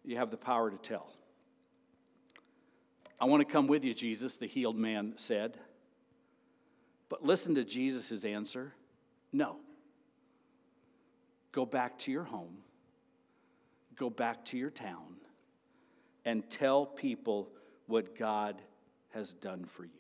you 0.05 0.17
have 0.17 0.31
the 0.31 0.37
power 0.37 0.71
to 0.71 0.77
tell. 0.77 1.13
I 3.21 3.25
want 3.25 3.47
to 3.47 3.51
come 3.51 3.67
with 3.67 3.85
you, 3.85 3.95
Jesus, 3.95 4.37
the 4.37 4.47
healed 4.47 4.77
man 4.77 5.15
said. 5.17 5.59
But 7.09 7.25
listen 7.25 7.55
to 7.55 7.65
Jesus' 7.65 8.25
answer 8.25 8.75
no. 9.33 9.57
Go 11.53 11.67
back 11.67 11.99
to 12.01 12.13
your 12.13 12.25
home, 12.25 12.59
go 13.97 14.11
back 14.11 14.45
to 14.47 14.59
your 14.59 14.71
town, 14.71 15.17
and 16.25 16.49
tell 16.51 16.87
people 16.87 17.49
what 17.87 18.19
God 18.19 18.61
has 19.15 19.33
done 19.33 19.65
for 19.65 19.85
you. 19.85 19.91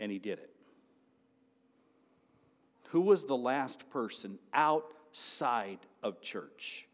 And 0.00 0.10
he 0.10 0.18
did 0.18 0.38
it. 0.38 0.50
Who 2.90 3.00
was 3.00 3.24
the 3.24 3.36
last 3.36 3.88
person 3.90 4.38
outside 4.52 5.78
of 6.02 6.20
church 6.20 6.86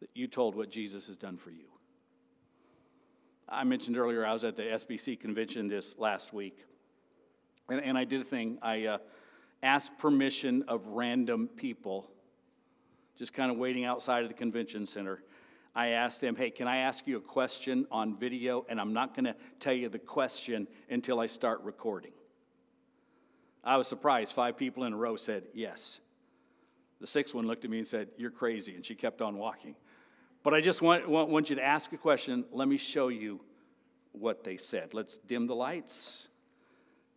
that 0.00 0.10
you 0.14 0.26
told 0.26 0.54
what 0.54 0.70
Jesus 0.70 1.06
has 1.06 1.16
done 1.16 1.36
for 1.36 1.50
you? 1.50 1.66
I 3.48 3.62
mentioned 3.62 3.96
earlier 3.96 4.26
I 4.26 4.32
was 4.32 4.44
at 4.44 4.56
the 4.56 4.64
SBC 4.64 5.20
convention 5.20 5.68
this 5.68 5.96
last 5.98 6.32
week, 6.32 6.58
and, 7.68 7.80
and 7.80 7.96
I 7.96 8.04
did 8.04 8.20
a 8.20 8.24
thing. 8.24 8.58
I 8.60 8.86
uh, 8.86 8.98
asked 9.62 9.98
permission 9.98 10.64
of 10.68 10.86
random 10.88 11.48
people, 11.48 12.10
just 13.16 13.32
kind 13.32 13.50
of 13.50 13.56
waiting 13.56 13.84
outside 13.84 14.22
of 14.22 14.28
the 14.28 14.34
convention 14.34 14.86
center. 14.86 15.22
I 15.74 15.88
asked 15.88 16.20
them, 16.20 16.36
hey, 16.36 16.50
can 16.50 16.68
I 16.68 16.78
ask 16.78 17.06
you 17.06 17.18
a 17.18 17.20
question 17.20 17.86
on 17.90 18.16
video? 18.16 18.64
And 18.68 18.80
I'm 18.80 18.94
not 18.94 19.14
going 19.14 19.26
to 19.26 19.36
tell 19.60 19.74
you 19.74 19.88
the 19.88 19.98
question 19.98 20.66
until 20.88 21.20
I 21.20 21.26
start 21.26 21.60
recording. 21.62 22.12
I 23.62 23.76
was 23.76 23.86
surprised. 23.86 24.32
Five 24.32 24.56
people 24.56 24.84
in 24.84 24.92
a 24.92 24.96
row 24.96 25.16
said 25.16 25.44
yes. 25.52 26.00
The 27.00 27.06
sixth 27.06 27.34
one 27.34 27.46
looked 27.46 27.64
at 27.64 27.70
me 27.70 27.78
and 27.78 27.86
said, 27.86 28.08
You're 28.16 28.30
crazy. 28.30 28.74
And 28.74 28.86
she 28.86 28.94
kept 28.94 29.20
on 29.20 29.36
walking. 29.36 29.74
But 30.42 30.54
I 30.54 30.60
just 30.60 30.80
want, 30.80 31.08
want, 31.08 31.28
want 31.28 31.50
you 31.50 31.56
to 31.56 31.64
ask 31.64 31.92
a 31.92 31.98
question. 31.98 32.44
Let 32.52 32.68
me 32.68 32.76
show 32.76 33.08
you 33.08 33.40
what 34.12 34.44
they 34.44 34.56
said. 34.56 34.94
Let's 34.94 35.18
dim 35.18 35.46
the 35.46 35.54
lights 35.54 36.28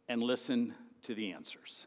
and 0.09 0.21
listen 0.21 0.73
to 1.03 1.13
the 1.15 1.31
answers. 1.31 1.85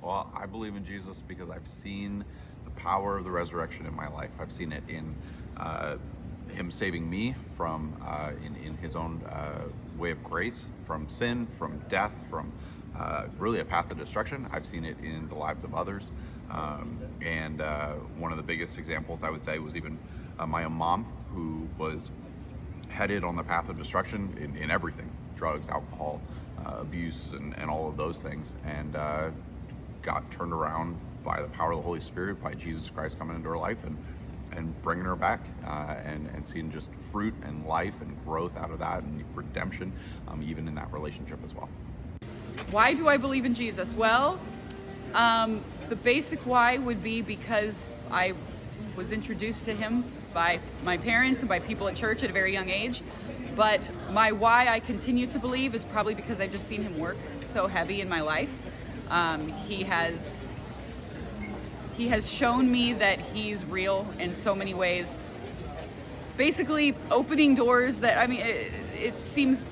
Well, 0.00 0.30
I 0.32 0.46
believe 0.46 0.76
in 0.76 0.84
Jesus 0.84 1.22
because 1.26 1.50
I've 1.50 1.66
seen 1.66 2.24
the 2.64 2.70
power 2.70 3.18
of 3.18 3.24
the 3.24 3.30
resurrection 3.30 3.84
in 3.84 3.94
my 3.94 4.08
life. 4.08 4.30
I've 4.38 4.52
seen 4.52 4.72
it 4.72 4.84
in 4.88 5.16
uh, 5.56 5.96
Him 6.50 6.70
saving 6.70 7.10
me 7.10 7.34
from, 7.56 7.96
uh, 8.06 8.30
in, 8.44 8.54
in 8.56 8.76
His 8.76 8.94
own 8.94 9.22
uh, 9.28 9.62
way 9.96 10.12
of 10.12 10.22
grace, 10.22 10.66
from 10.84 11.08
sin, 11.08 11.48
from 11.58 11.82
death, 11.88 12.12
from 12.30 12.52
uh, 12.96 13.26
really 13.38 13.58
a 13.58 13.64
path 13.64 13.90
of 13.90 13.98
destruction. 13.98 14.48
I've 14.52 14.66
seen 14.66 14.84
it 14.84 14.98
in 15.00 15.28
the 15.28 15.34
lives 15.34 15.64
of 15.64 15.74
others. 15.74 16.04
Um, 16.48 17.00
and 17.20 17.60
uh, 17.60 17.94
one 18.16 18.30
of 18.30 18.38
the 18.38 18.44
biggest 18.44 18.78
examples 18.78 19.24
I 19.24 19.30
would 19.30 19.44
say 19.44 19.58
was 19.58 19.74
even 19.74 19.98
uh, 20.38 20.46
my 20.46 20.62
own 20.62 20.72
mom, 20.74 21.06
who 21.34 21.68
was 21.76 22.12
headed 22.88 23.24
on 23.24 23.34
the 23.34 23.42
path 23.42 23.68
of 23.68 23.76
destruction 23.76 24.36
in, 24.40 24.56
in 24.56 24.70
everything 24.70 25.10
drugs, 25.36 25.68
alcohol, 25.68 26.20
abuse, 26.64 27.30
and, 27.32 27.56
and 27.58 27.70
all 27.70 27.88
of 27.88 27.96
those 27.96 28.20
things. 28.20 28.56
And 28.64 28.96
got 30.08 30.30
turned 30.30 30.54
around 30.54 30.98
by 31.22 31.42
the 31.42 31.48
power 31.48 31.72
of 31.72 31.76
the 31.76 31.82
Holy 31.82 32.00
Spirit, 32.00 32.42
by 32.42 32.54
Jesus 32.54 32.88
Christ 32.88 33.18
coming 33.18 33.36
into 33.36 33.50
her 33.50 33.58
life 33.58 33.84
and, 33.84 33.94
and 34.52 34.80
bringing 34.80 35.04
her 35.04 35.14
back 35.14 35.40
uh, 35.66 35.96
and, 36.02 36.30
and 36.30 36.46
seeing 36.46 36.72
just 36.72 36.88
fruit 37.12 37.34
and 37.42 37.66
life 37.66 38.00
and 38.00 38.16
growth 38.24 38.56
out 38.56 38.70
of 38.70 38.78
that 38.78 39.02
and 39.02 39.22
redemption, 39.34 39.92
um, 40.26 40.42
even 40.42 40.66
in 40.66 40.74
that 40.76 40.90
relationship 40.94 41.38
as 41.44 41.54
well. 41.54 41.68
Why 42.70 42.94
do 42.94 43.06
I 43.06 43.18
believe 43.18 43.44
in 43.44 43.52
Jesus? 43.52 43.92
Well, 43.92 44.40
um, 45.12 45.62
the 45.90 45.96
basic 45.96 46.46
why 46.46 46.78
would 46.78 47.02
be 47.02 47.20
because 47.20 47.90
I 48.10 48.32
was 48.96 49.12
introduced 49.12 49.66
to 49.66 49.74
him 49.74 50.04
by 50.32 50.60
my 50.84 50.96
parents 50.96 51.40
and 51.40 51.50
by 51.50 51.58
people 51.58 51.86
at 51.86 51.96
church 51.96 52.22
at 52.22 52.30
a 52.30 52.32
very 52.32 52.54
young 52.54 52.70
age. 52.70 53.02
But 53.54 53.90
my 54.10 54.32
why 54.32 54.68
I 54.68 54.80
continue 54.80 55.26
to 55.26 55.38
believe 55.38 55.74
is 55.74 55.84
probably 55.84 56.14
because 56.14 56.40
I've 56.40 56.52
just 56.52 56.66
seen 56.66 56.82
him 56.82 56.98
work 56.98 57.18
so 57.42 57.66
heavy 57.66 58.00
in 58.00 58.08
my 58.08 58.22
life. 58.22 58.50
Um, 59.10 59.48
he 59.48 59.84
has 59.84 60.42
he 61.94 62.08
has 62.08 62.30
shown 62.30 62.70
me 62.70 62.92
that 62.92 63.18
he's 63.20 63.64
real 63.64 64.06
in 64.18 64.34
so 64.34 64.54
many 64.54 64.72
ways. 64.72 65.18
Basically, 66.36 66.94
opening 67.10 67.54
doors 67.54 67.98
that 68.00 68.18
I 68.18 68.26
mean, 68.26 68.40
it, 68.40 68.72
it 68.94 69.22
seems 69.24 69.64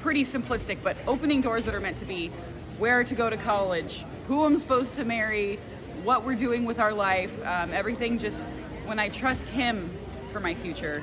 pretty 0.00 0.24
simplistic, 0.24 0.78
but 0.82 0.96
opening 1.06 1.40
doors 1.40 1.64
that 1.64 1.74
are 1.74 1.80
meant 1.80 1.96
to 1.98 2.04
be 2.04 2.30
where 2.78 3.04
to 3.04 3.14
go 3.14 3.30
to 3.30 3.36
college, 3.36 4.04
who 4.28 4.44
I'm 4.44 4.58
supposed 4.58 4.96
to 4.96 5.04
marry, 5.04 5.58
what 6.02 6.24
we're 6.24 6.34
doing 6.34 6.64
with 6.64 6.78
our 6.78 6.92
life, 6.92 7.32
um, 7.46 7.72
everything 7.72 8.18
just, 8.18 8.42
when 8.84 8.98
I 8.98 9.08
trust 9.08 9.48
Him 9.48 9.90
for 10.32 10.40
my 10.40 10.54
future, 10.54 11.02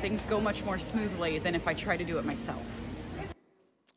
things 0.00 0.24
go 0.24 0.40
much 0.40 0.64
more 0.64 0.78
smoothly 0.78 1.38
than 1.38 1.54
if 1.54 1.66
I 1.66 1.74
try 1.74 1.96
to 1.96 2.04
do 2.04 2.18
it 2.18 2.24
myself. 2.24 2.66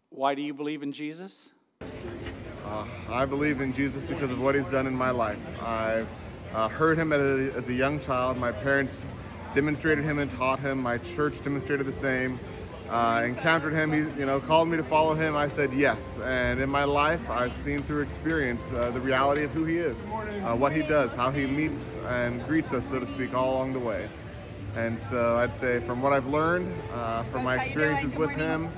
Why 0.10 0.36
do 0.36 0.42
you 0.42 0.54
believe 0.54 0.84
in 0.84 0.92
Jesus? 0.92 1.50
Uh, 2.70 2.86
I 3.10 3.26
believe 3.26 3.62
in 3.62 3.74
Jesus 3.74 4.04
because 4.04 4.32
of 4.32 4.40
what 4.40 4.56
He's 4.56 4.70
done 4.70 4.88
in 4.88 4.96
my 4.96 5.10
life. 5.10 5.42
I 5.62 6.06
uh, 6.54 6.70
heard 6.70 6.98
Him 6.98 7.12
as 7.12 7.22
a, 7.22 7.54
as 7.54 7.68
a 7.68 7.74
young 7.74 8.00
child. 8.00 8.38
My 8.38 8.52
parents 8.52 9.06
demonstrated 9.56 10.04
Him 10.06 10.20
and 10.20 10.30
taught 10.30 10.60
Him. 10.60 10.78
My 10.78 11.00
church 11.00 11.42
demonstrated 11.44 11.86
the 11.86 11.94
same 11.94 12.40
uh, 12.90 13.22
encountered 13.24 13.74
him, 13.74 13.92
he 13.92 14.00
you 14.20 14.26
know 14.26 14.40
called 14.40 14.68
me 14.68 14.78
to 14.78 14.84
follow 14.84 15.14
him. 15.14 15.36
I 15.36 15.48
said 15.48 15.72
yes, 15.74 16.20
and 16.20 16.60
in 16.60 16.70
my 16.70 16.86
life, 16.86 17.30
I've 17.30 17.54
seen 17.54 17.84
through 17.84 18.02
experience 18.02 18.72
uh, 18.72 18.92
the 18.92 19.00
reality 19.00 19.44
of 19.44 19.52
who 19.52 19.66
he 19.66 19.78
is, 19.78 20.04
uh, 20.04 20.56
what 20.56 20.72
he 20.72 20.82
does, 20.82 21.14
how 21.14 21.30
he 21.30 21.46
meets 21.46 21.96
and 22.08 22.44
greets 22.48 22.74
us, 22.74 22.90
so 22.90 23.00
to 23.00 23.06
speak, 23.06 23.34
all 23.34 23.56
along 23.56 23.74
the 23.74 23.80
way. 23.80 24.10
And 24.76 25.00
so 25.00 25.38
I'd 25.38 25.54
say, 25.54 25.80
from 25.82 26.02
what 26.02 26.14
I've 26.14 26.28
learned, 26.28 26.74
uh, 26.94 27.24
from 27.26 27.44
my 27.44 27.62
experiences 27.62 28.16
with 28.16 28.32
him, 28.32 28.70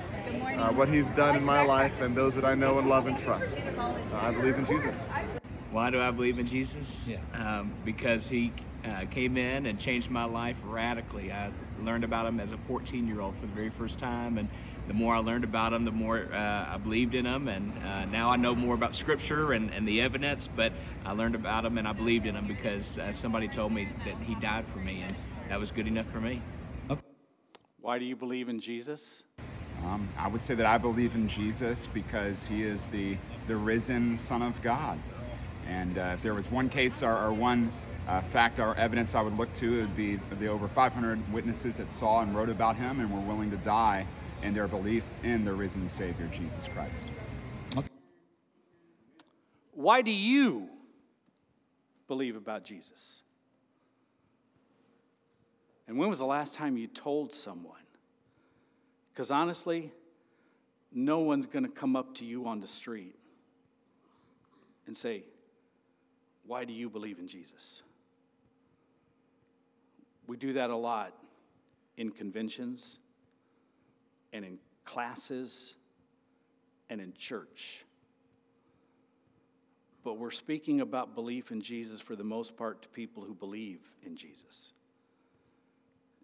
uh, 0.56 0.72
what 0.72 0.88
he's 0.88 1.08
done 1.10 1.36
in 1.36 1.44
my 1.44 1.64
life, 1.64 2.00
and 2.00 2.16
those 2.16 2.34
that 2.34 2.44
I 2.44 2.54
know 2.54 2.78
and 2.78 2.88
love 2.88 3.06
and 3.06 3.18
trust, 3.18 3.56
uh, 3.78 3.94
I 4.12 4.30
believe 4.32 4.56
in 4.56 4.66
Jesus. 4.66 5.10
Why 5.70 5.90
do 5.90 6.00
I 6.00 6.10
believe 6.10 6.38
in 6.38 6.46
Jesus? 6.46 7.08
Yeah. 7.08 7.18
Um, 7.34 7.72
because 7.84 8.28
he 8.28 8.52
uh, 8.84 9.06
came 9.10 9.36
in 9.36 9.66
and 9.66 9.78
changed 9.78 10.10
my 10.10 10.24
life 10.24 10.58
radically. 10.64 11.32
I 11.32 11.50
learned 11.80 12.04
about 12.04 12.26
him 12.26 12.40
as 12.40 12.52
a 12.52 12.58
14 12.58 13.06
year 13.06 13.20
old 13.20 13.36
for 13.36 13.46
the 13.46 13.52
very 13.52 13.70
first 13.70 13.98
time, 13.98 14.38
and 14.38 14.48
the 14.88 14.94
more 14.94 15.14
I 15.14 15.18
learned 15.18 15.44
about 15.44 15.72
him, 15.72 15.84
the 15.84 15.92
more 15.92 16.28
uh, 16.32 16.74
I 16.74 16.76
believed 16.76 17.14
in 17.14 17.24
him. 17.24 17.48
And 17.48 17.72
uh, 17.84 18.04
now 18.06 18.30
I 18.30 18.36
know 18.36 18.54
more 18.54 18.74
about 18.74 18.94
Scripture 18.94 19.52
and, 19.52 19.70
and 19.70 19.86
the 19.86 20.02
evidence, 20.02 20.48
but 20.48 20.72
I 21.04 21.12
learned 21.12 21.34
about 21.34 21.64
him 21.64 21.78
and 21.78 21.86
I 21.86 21.92
believed 21.92 22.26
in 22.26 22.36
him 22.36 22.46
because 22.46 22.98
uh, 22.98 23.12
somebody 23.12 23.48
told 23.48 23.72
me 23.72 23.88
that 24.04 24.16
he 24.24 24.34
died 24.34 24.66
for 24.68 24.78
me, 24.78 25.02
and 25.02 25.16
that 25.48 25.58
was 25.58 25.70
good 25.70 25.86
enough 25.86 26.06
for 26.06 26.20
me. 26.20 26.42
Why 27.80 27.98
do 27.98 28.04
you 28.04 28.14
believe 28.14 28.48
in 28.48 28.60
Jesus? 28.60 29.24
Um, 29.84 30.08
I 30.16 30.28
would 30.28 30.40
say 30.40 30.54
that 30.54 30.66
I 30.66 30.78
believe 30.78 31.14
in 31.14 31.26
Jesus 31.28 31.88
because 31.88 32.46
he 32.46 32.62
is 32.62 32.86
the, 32.86 33.16
the 33.48 33.56
risen 33.56 34.16
Son 34.16 34.42
of 34.42 34.62
God. 34.62 34.98
And 35.68 35.98
uh, 35.98 36.12
if 36.14 36.22
there 36.22 36.34
was 36.34 36.50
one 36.50 36.68
case 36.68 37.02
or, 37.02 37.16
or 37.16 37.32
one 37.32 37.72
uh, 38.06 38.20
fact 38.20 38.58
or 38.58 38.74
evidence 38.76 39.14
I 39.14 39.22
would 39.22 39.36
look 39.36 39.52
to, 39.54 39.78
it 39.78 39.80
would 39.82 39.96
be 39.96 40.16
the 40.38 40.46
over 40.46 40.68
500 40.68 41.32
witnesses 41.32 41.78
that 41.78 41.92
saw 41.92 42.20
and 42.22 42.34
wrote 42.34 42.48
about 42.48 42.76
him 42.76 43.00
and 43.00 43.12
were 43.12 43.20
willing 43.20 43.50
to 43.50 43.56
die 43.56 44.06
in 44.42 44.54
their 44.54 44.68
belief 44.68 45.04
in 45.22 45.44
the 45.44 45.52
risen 45.52 45.88
Savior, 45.88 46.28
Jesus 46.32 46.68
Christ. 46.68 47.08
Why 49.72 50.02
do 50.02 50.10
you 50.10 50.68
believe 52.06 52.36
about 52.36 52.64
Jesus? 52.64 53.22
And 55.88 55.98
when 55.98 56.08
was 56.08 56.20
the 56.20 56.26
last 56.26 56.54
time 56.54 56.76
you 56.76 56.86
told 56.86 57.32
someone? 57.32 57.81
Because 59.12 59.30
honestly, 59.30 59.92
no 60.92 61.20
one's 61.20 61.46
going 61.46 61.64
to 61.64 61.70
come 61.70 61.96
up 61.96 62.14
to 62.16 62.24
you 62.24 62.46
on 62.46 62.60
the 62.60 62.66
street 62.66 63.14
and 64.86 64.96
say, 64.96 65.24
Why 66.46 66.64
do 66.64 66.72
you 66.72 66.88
believe 66.88 67.18
in 67.18 67.28
Jesus? 67.28 67.82
We 70.26 70.36
do 70.36 70.54
that 70.54 70.70
a 70.70 70.76
lot 70.76 71.12
in 71.96 72.10
conventions 72.10 72.98
and 74.32 74.44
in 74.44 74.58
classes 74.84 75.76
and 76.88 77.00
in 77.00 77.12
church. 77.12 77.84
But 80.04 80.18
we're 80.18 80.30
speaking 80.30 80.80
about 80.80 81.14
belief 81.14 81.52
in 81.52 81.60
Jesus 81.60 82.00
for 82.00 82.16
the 82.16 82.24
most 82.24 82.56
part 82.56 82.82
to 82.82 82.88
people 82.88 83.22
who 83.22 83.34
believe 83.34 83.80
in 84.04 84.16
Jesus. 84.16 84.72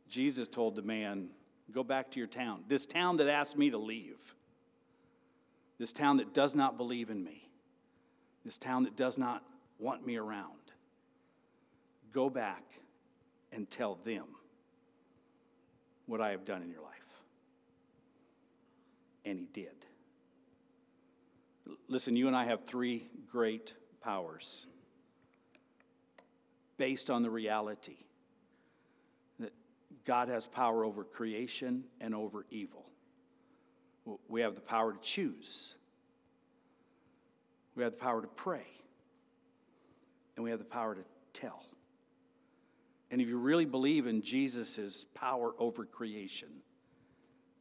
Jesus 0.09 0.49
told 0.49 0.75
the 0.75 0.83
man, 0.83 1.29
Go 1.73 1.85
back 1.85 2.11
to 2.13 2.19
your 2.19 2.29
town, 2.29 2.65
this 2.69 2.87
town 2.87 3.19
that 3.19 3.29
asked 3.29 3.57
me 3.57 3.71
to 3.71 3.79
leave, 3.79 4.35
this 5.79 5.93
town 5.93 6.17
that 6.17 6.33
does 6.33 6.55
not 6.55 6.77
believe 6.77 7.11
in 7.11 7.23
me, 7.23 7.49
this 8.45 8.57
town 8.57 8.85
that 8.85 8.97
does 8.97 9.19
not 9.19 9.45
want 9.79 10.07
me 10.07 10.17
around. 10.17 10.53
Go 12.13 12.31
back 12.31 12.65
and 13.53 13.69
tell 13.71 13.97
them 13.97 14.25
what 16.07 16.21
I 16.21 16.31
have 16.31 16.45
done 16.45 16.63
in 16.63 16.71
your 16.71 16.83
life. 16.83 16.95
And 19.27 19.39
he 19.39 19.47
did. 19.53 19.75
Listen, 21.87 22.17
you 22.17 22.29
and 22.29 22.37
I 22.37 22.47
have 22.47 22.65
three 22.65 23.09
great 23.31 23.75
powers 24.01 24.67
based 26.79 27.11
on 27.11 27.23
the 27.23 27.31
reality 27.31 28.08
God 30.09 30.31
has 30.31 30.47
power 30.47 30.87
over 30.87 31.05
creation 31.05 31.85
and 32.01 32.15
over 32.15 32.47
evil. 32.51 32.87
We 34.27 34.41
have 34.41 34.55
the 34.55 34.63
power 34.63 34.95
to 34.95 34.99
choose, 35.01 35.75
we 37.77 37.83
have 37.83 37.93
the 37.93 37.99
power 37.99 38.23
to 38.23 38.27
pray, 38.29 38.67
and 40.35 40.43
we 40.43 40.49
have 40.49 40.61
the 40.61 40.65
power 40.65 40.95
to 40.95 41.03
tell. 41.35 41.67
And 43.11 43.21
if 43.21 43.29
you 43.29 43.37
really 43.37 43.67
believe 43.67 44.07
in 44.07 44.23
Jesus' 44.23 45.05
power 45.15 45.53
over 45.59 45.85
creation 45.85 46.49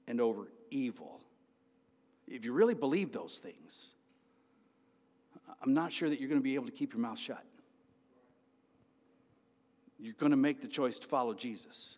and 0.07 0.21
over 0.21 0.49
evil, 0.71 1.19
if 2.29 2.45
you 2.45 2.53
really 2.53 2.75
believe 2.75 3.11
those 3.11 3.39
things, 3.39 3.93
I'm 5.61 5.73
not 5.73 5.91
sure 5.91 6.09
that 6.09 6.21
you're 6.21 6.29
going 6.29 6.39
to 6.39 6.43
be 6.43 6.55
able 6.55 6.67
to 6.67 6.71
keep 6.71 6.93
your 6.93 7.01
mouth 7.01 7.19
shut. 7.19 7.43
You're 9.99 10.13
going 10.13 10.31
to 10.31 10.37
make 10.37 10.61
the 10.61 10.67
choice 10.67 10.97
to 10.99 11.07
follow 11.07 11.33
Jesus. 11.33 11.97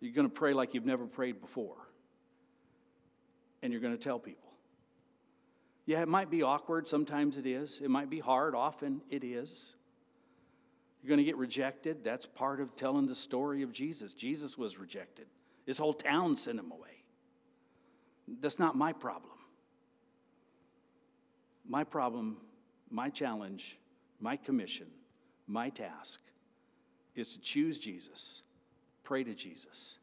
You're 0.00 0.14
going 0.14 0.28
to 0.28 0.34
pray 0.34 0.54
like 0.54 0.74
you've 0.74 0.86
never 0.86 1.06
prayed 1.06 1.40
before. 1.40 1.76
And 3.62 3.72
you're 3.72 3.82
going 3.82 3.96
to 3.96 4.02
tell 4.02 4.18
people. 4.18 4.50
Yeah, 5.86 6.02
it 6.02 6.08
might 6.08 6.30
be 6.30 6.42
awkward. 6.42 6.88
Sometimes 6.88 7.36
it 7.36 7.46
is. 7.46 7.80
It 7.82 7.90
might 7.90 8.08
be 8.08 8.20
hard. 8.20 8.54
Often 8.54 9.02
it 9.10 9.24
is. 9.24 9.74
You're 11.02 11.08
going 11.08 11.18
to 11.18 11.24
get 11.24 11.36
rejected. 11.36 12.04
That's 12.04 12.26
part 12.26 12.60
of 12.60 12.76
telling 12.76 13.06
the 13.06 13.14
story 13.14 13.62
of 13.62 13.72
Jesus. 13.72 14.14
Jesus 14.14 14.58
was 14.58 14.78
rejected, 14.78 15.26
his 15.66 15.78
whole 15.78 15.94
town 15.94 16.36
sent 16.36 16.58
him 16.58 16.70
away. 16.70 17.04
That's 18.40 18.58
not 18.58 18.76
my 18.76 18.92
problem. 18.92 19.32
My 21.68 21.84
problem, 21.84 22.36
my 22.90 23.08
challenge, 23.08 23.78
my 24.20 24.36
commission, 24.36 24.86
my 25.46 25.68
task 25.68 26.20
is 27.14 27.34
to 27.34 27.40
choose 27.40 27.78
Jesus, 27.78 28.42
pray 29.10 29.24
to 29.24 29.34
Jesus, 29.34 29.98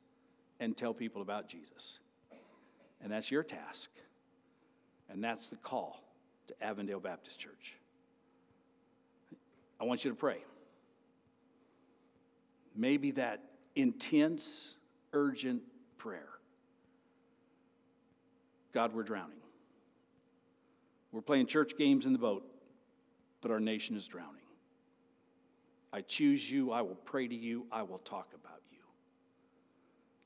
and 0.59 0.75
tell 0.75 0.93
people 0.93 1.21
about 1.21 1.47
Jesus. 1.47 1.99
And 3.01 3.09
that's 3.09 3.31
your 3.31 3.41
task. 3.41 3.89
And 5.09 5.23
that's 5.23 5.47
the 5.49 5.55
call 5.55 6.03
to 6.47 6.53
Avondale 6.61 6.99
Baptist 6.99 7.39
Church. 7.39 7.77
I 9.79 9.85
want 9.85 10.03
you 10.03 10.11
to 10.11 10.17
pray. 10.17 10.43
Maybe 12.75 13.11
that 13.11 13.45
intense, 13.75 14.75
urgent 15.13 15.61
prayer 15.97 16.27
God, 18.73 18.93
we're 18.93 19.03
drowning. 19.03 19.39
We're 21.13 21.21
playing 21.21 21.45
church 21.45 21.77
games 21.77 22.05
in 22.05 22.11
the 22.11 22.19
boat, 22.19 22.43
but 23.39 23.51
our 23.51 23.61
nation 23.61 23.95
is 23.95 24.05
drowning. 24.05 24.33
I 25.93 26.01
choose 26.01 26.51
you. 26.51 26.73
I 26.73 26.81
will 26.81 26.99
pray 27.05 27.29
to 27.29 27.35
you. 27.35 27.65
I 27.71 27.83
will 27.83 27.99
talk 27.99 28.33
about 28.35 28.59
you. 28.66 28.66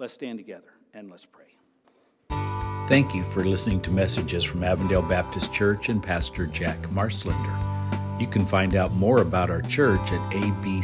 Let's 0.01 0.15
stand 0.15 0.39
together 0.39 0.73
and 0.95 1.11
let's 1.11 1.27
pray. 1.27 1.45
Thank 2.89 3.13
you 3.13 3.21
for 3.21 3.45
listening 3.45 3.81
to 3.81 3.91
messages 3.91 4.43
from 4.43 4.63
Avondale 4.63 5.03
Baptist 5.03 5.53
Church 5.53 5.89
and 5.89 6.01
Pastor 6.01 6.47
Jack 6.47 6.79
Marslender. 6.87 8.19
You 8.19 8.25
can 8.25 8.43
find 8.43 8.75
out 8.75 8.91
more 8.93 9.21
about 9.21 9.51
our 9.51 9.61
church 9.61 10.01
at 10.11 10.31
abcaz.net, 10.31 10.79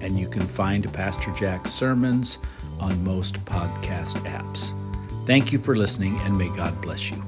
and 0.00 0.18
you 0.18 0.26
can 0.26 0.40
find 0.40 0.90
Pastor 0.94 1.30
Jack's 1.32 1.72
sermons 1.72 2.38
on 2.80 3.04
most 3.04 3.34
podcast 3.44 4.16
apps. 4.24 4.72
Thank 5.26 5.52
you 5.52 5.58
for 5.58 5.76
listening, 5.76 6.18
and 6.22 6.38
may 6.38 6.48
God 6.56 6.80
bless 6.80 7.10
you. 7.10 7.22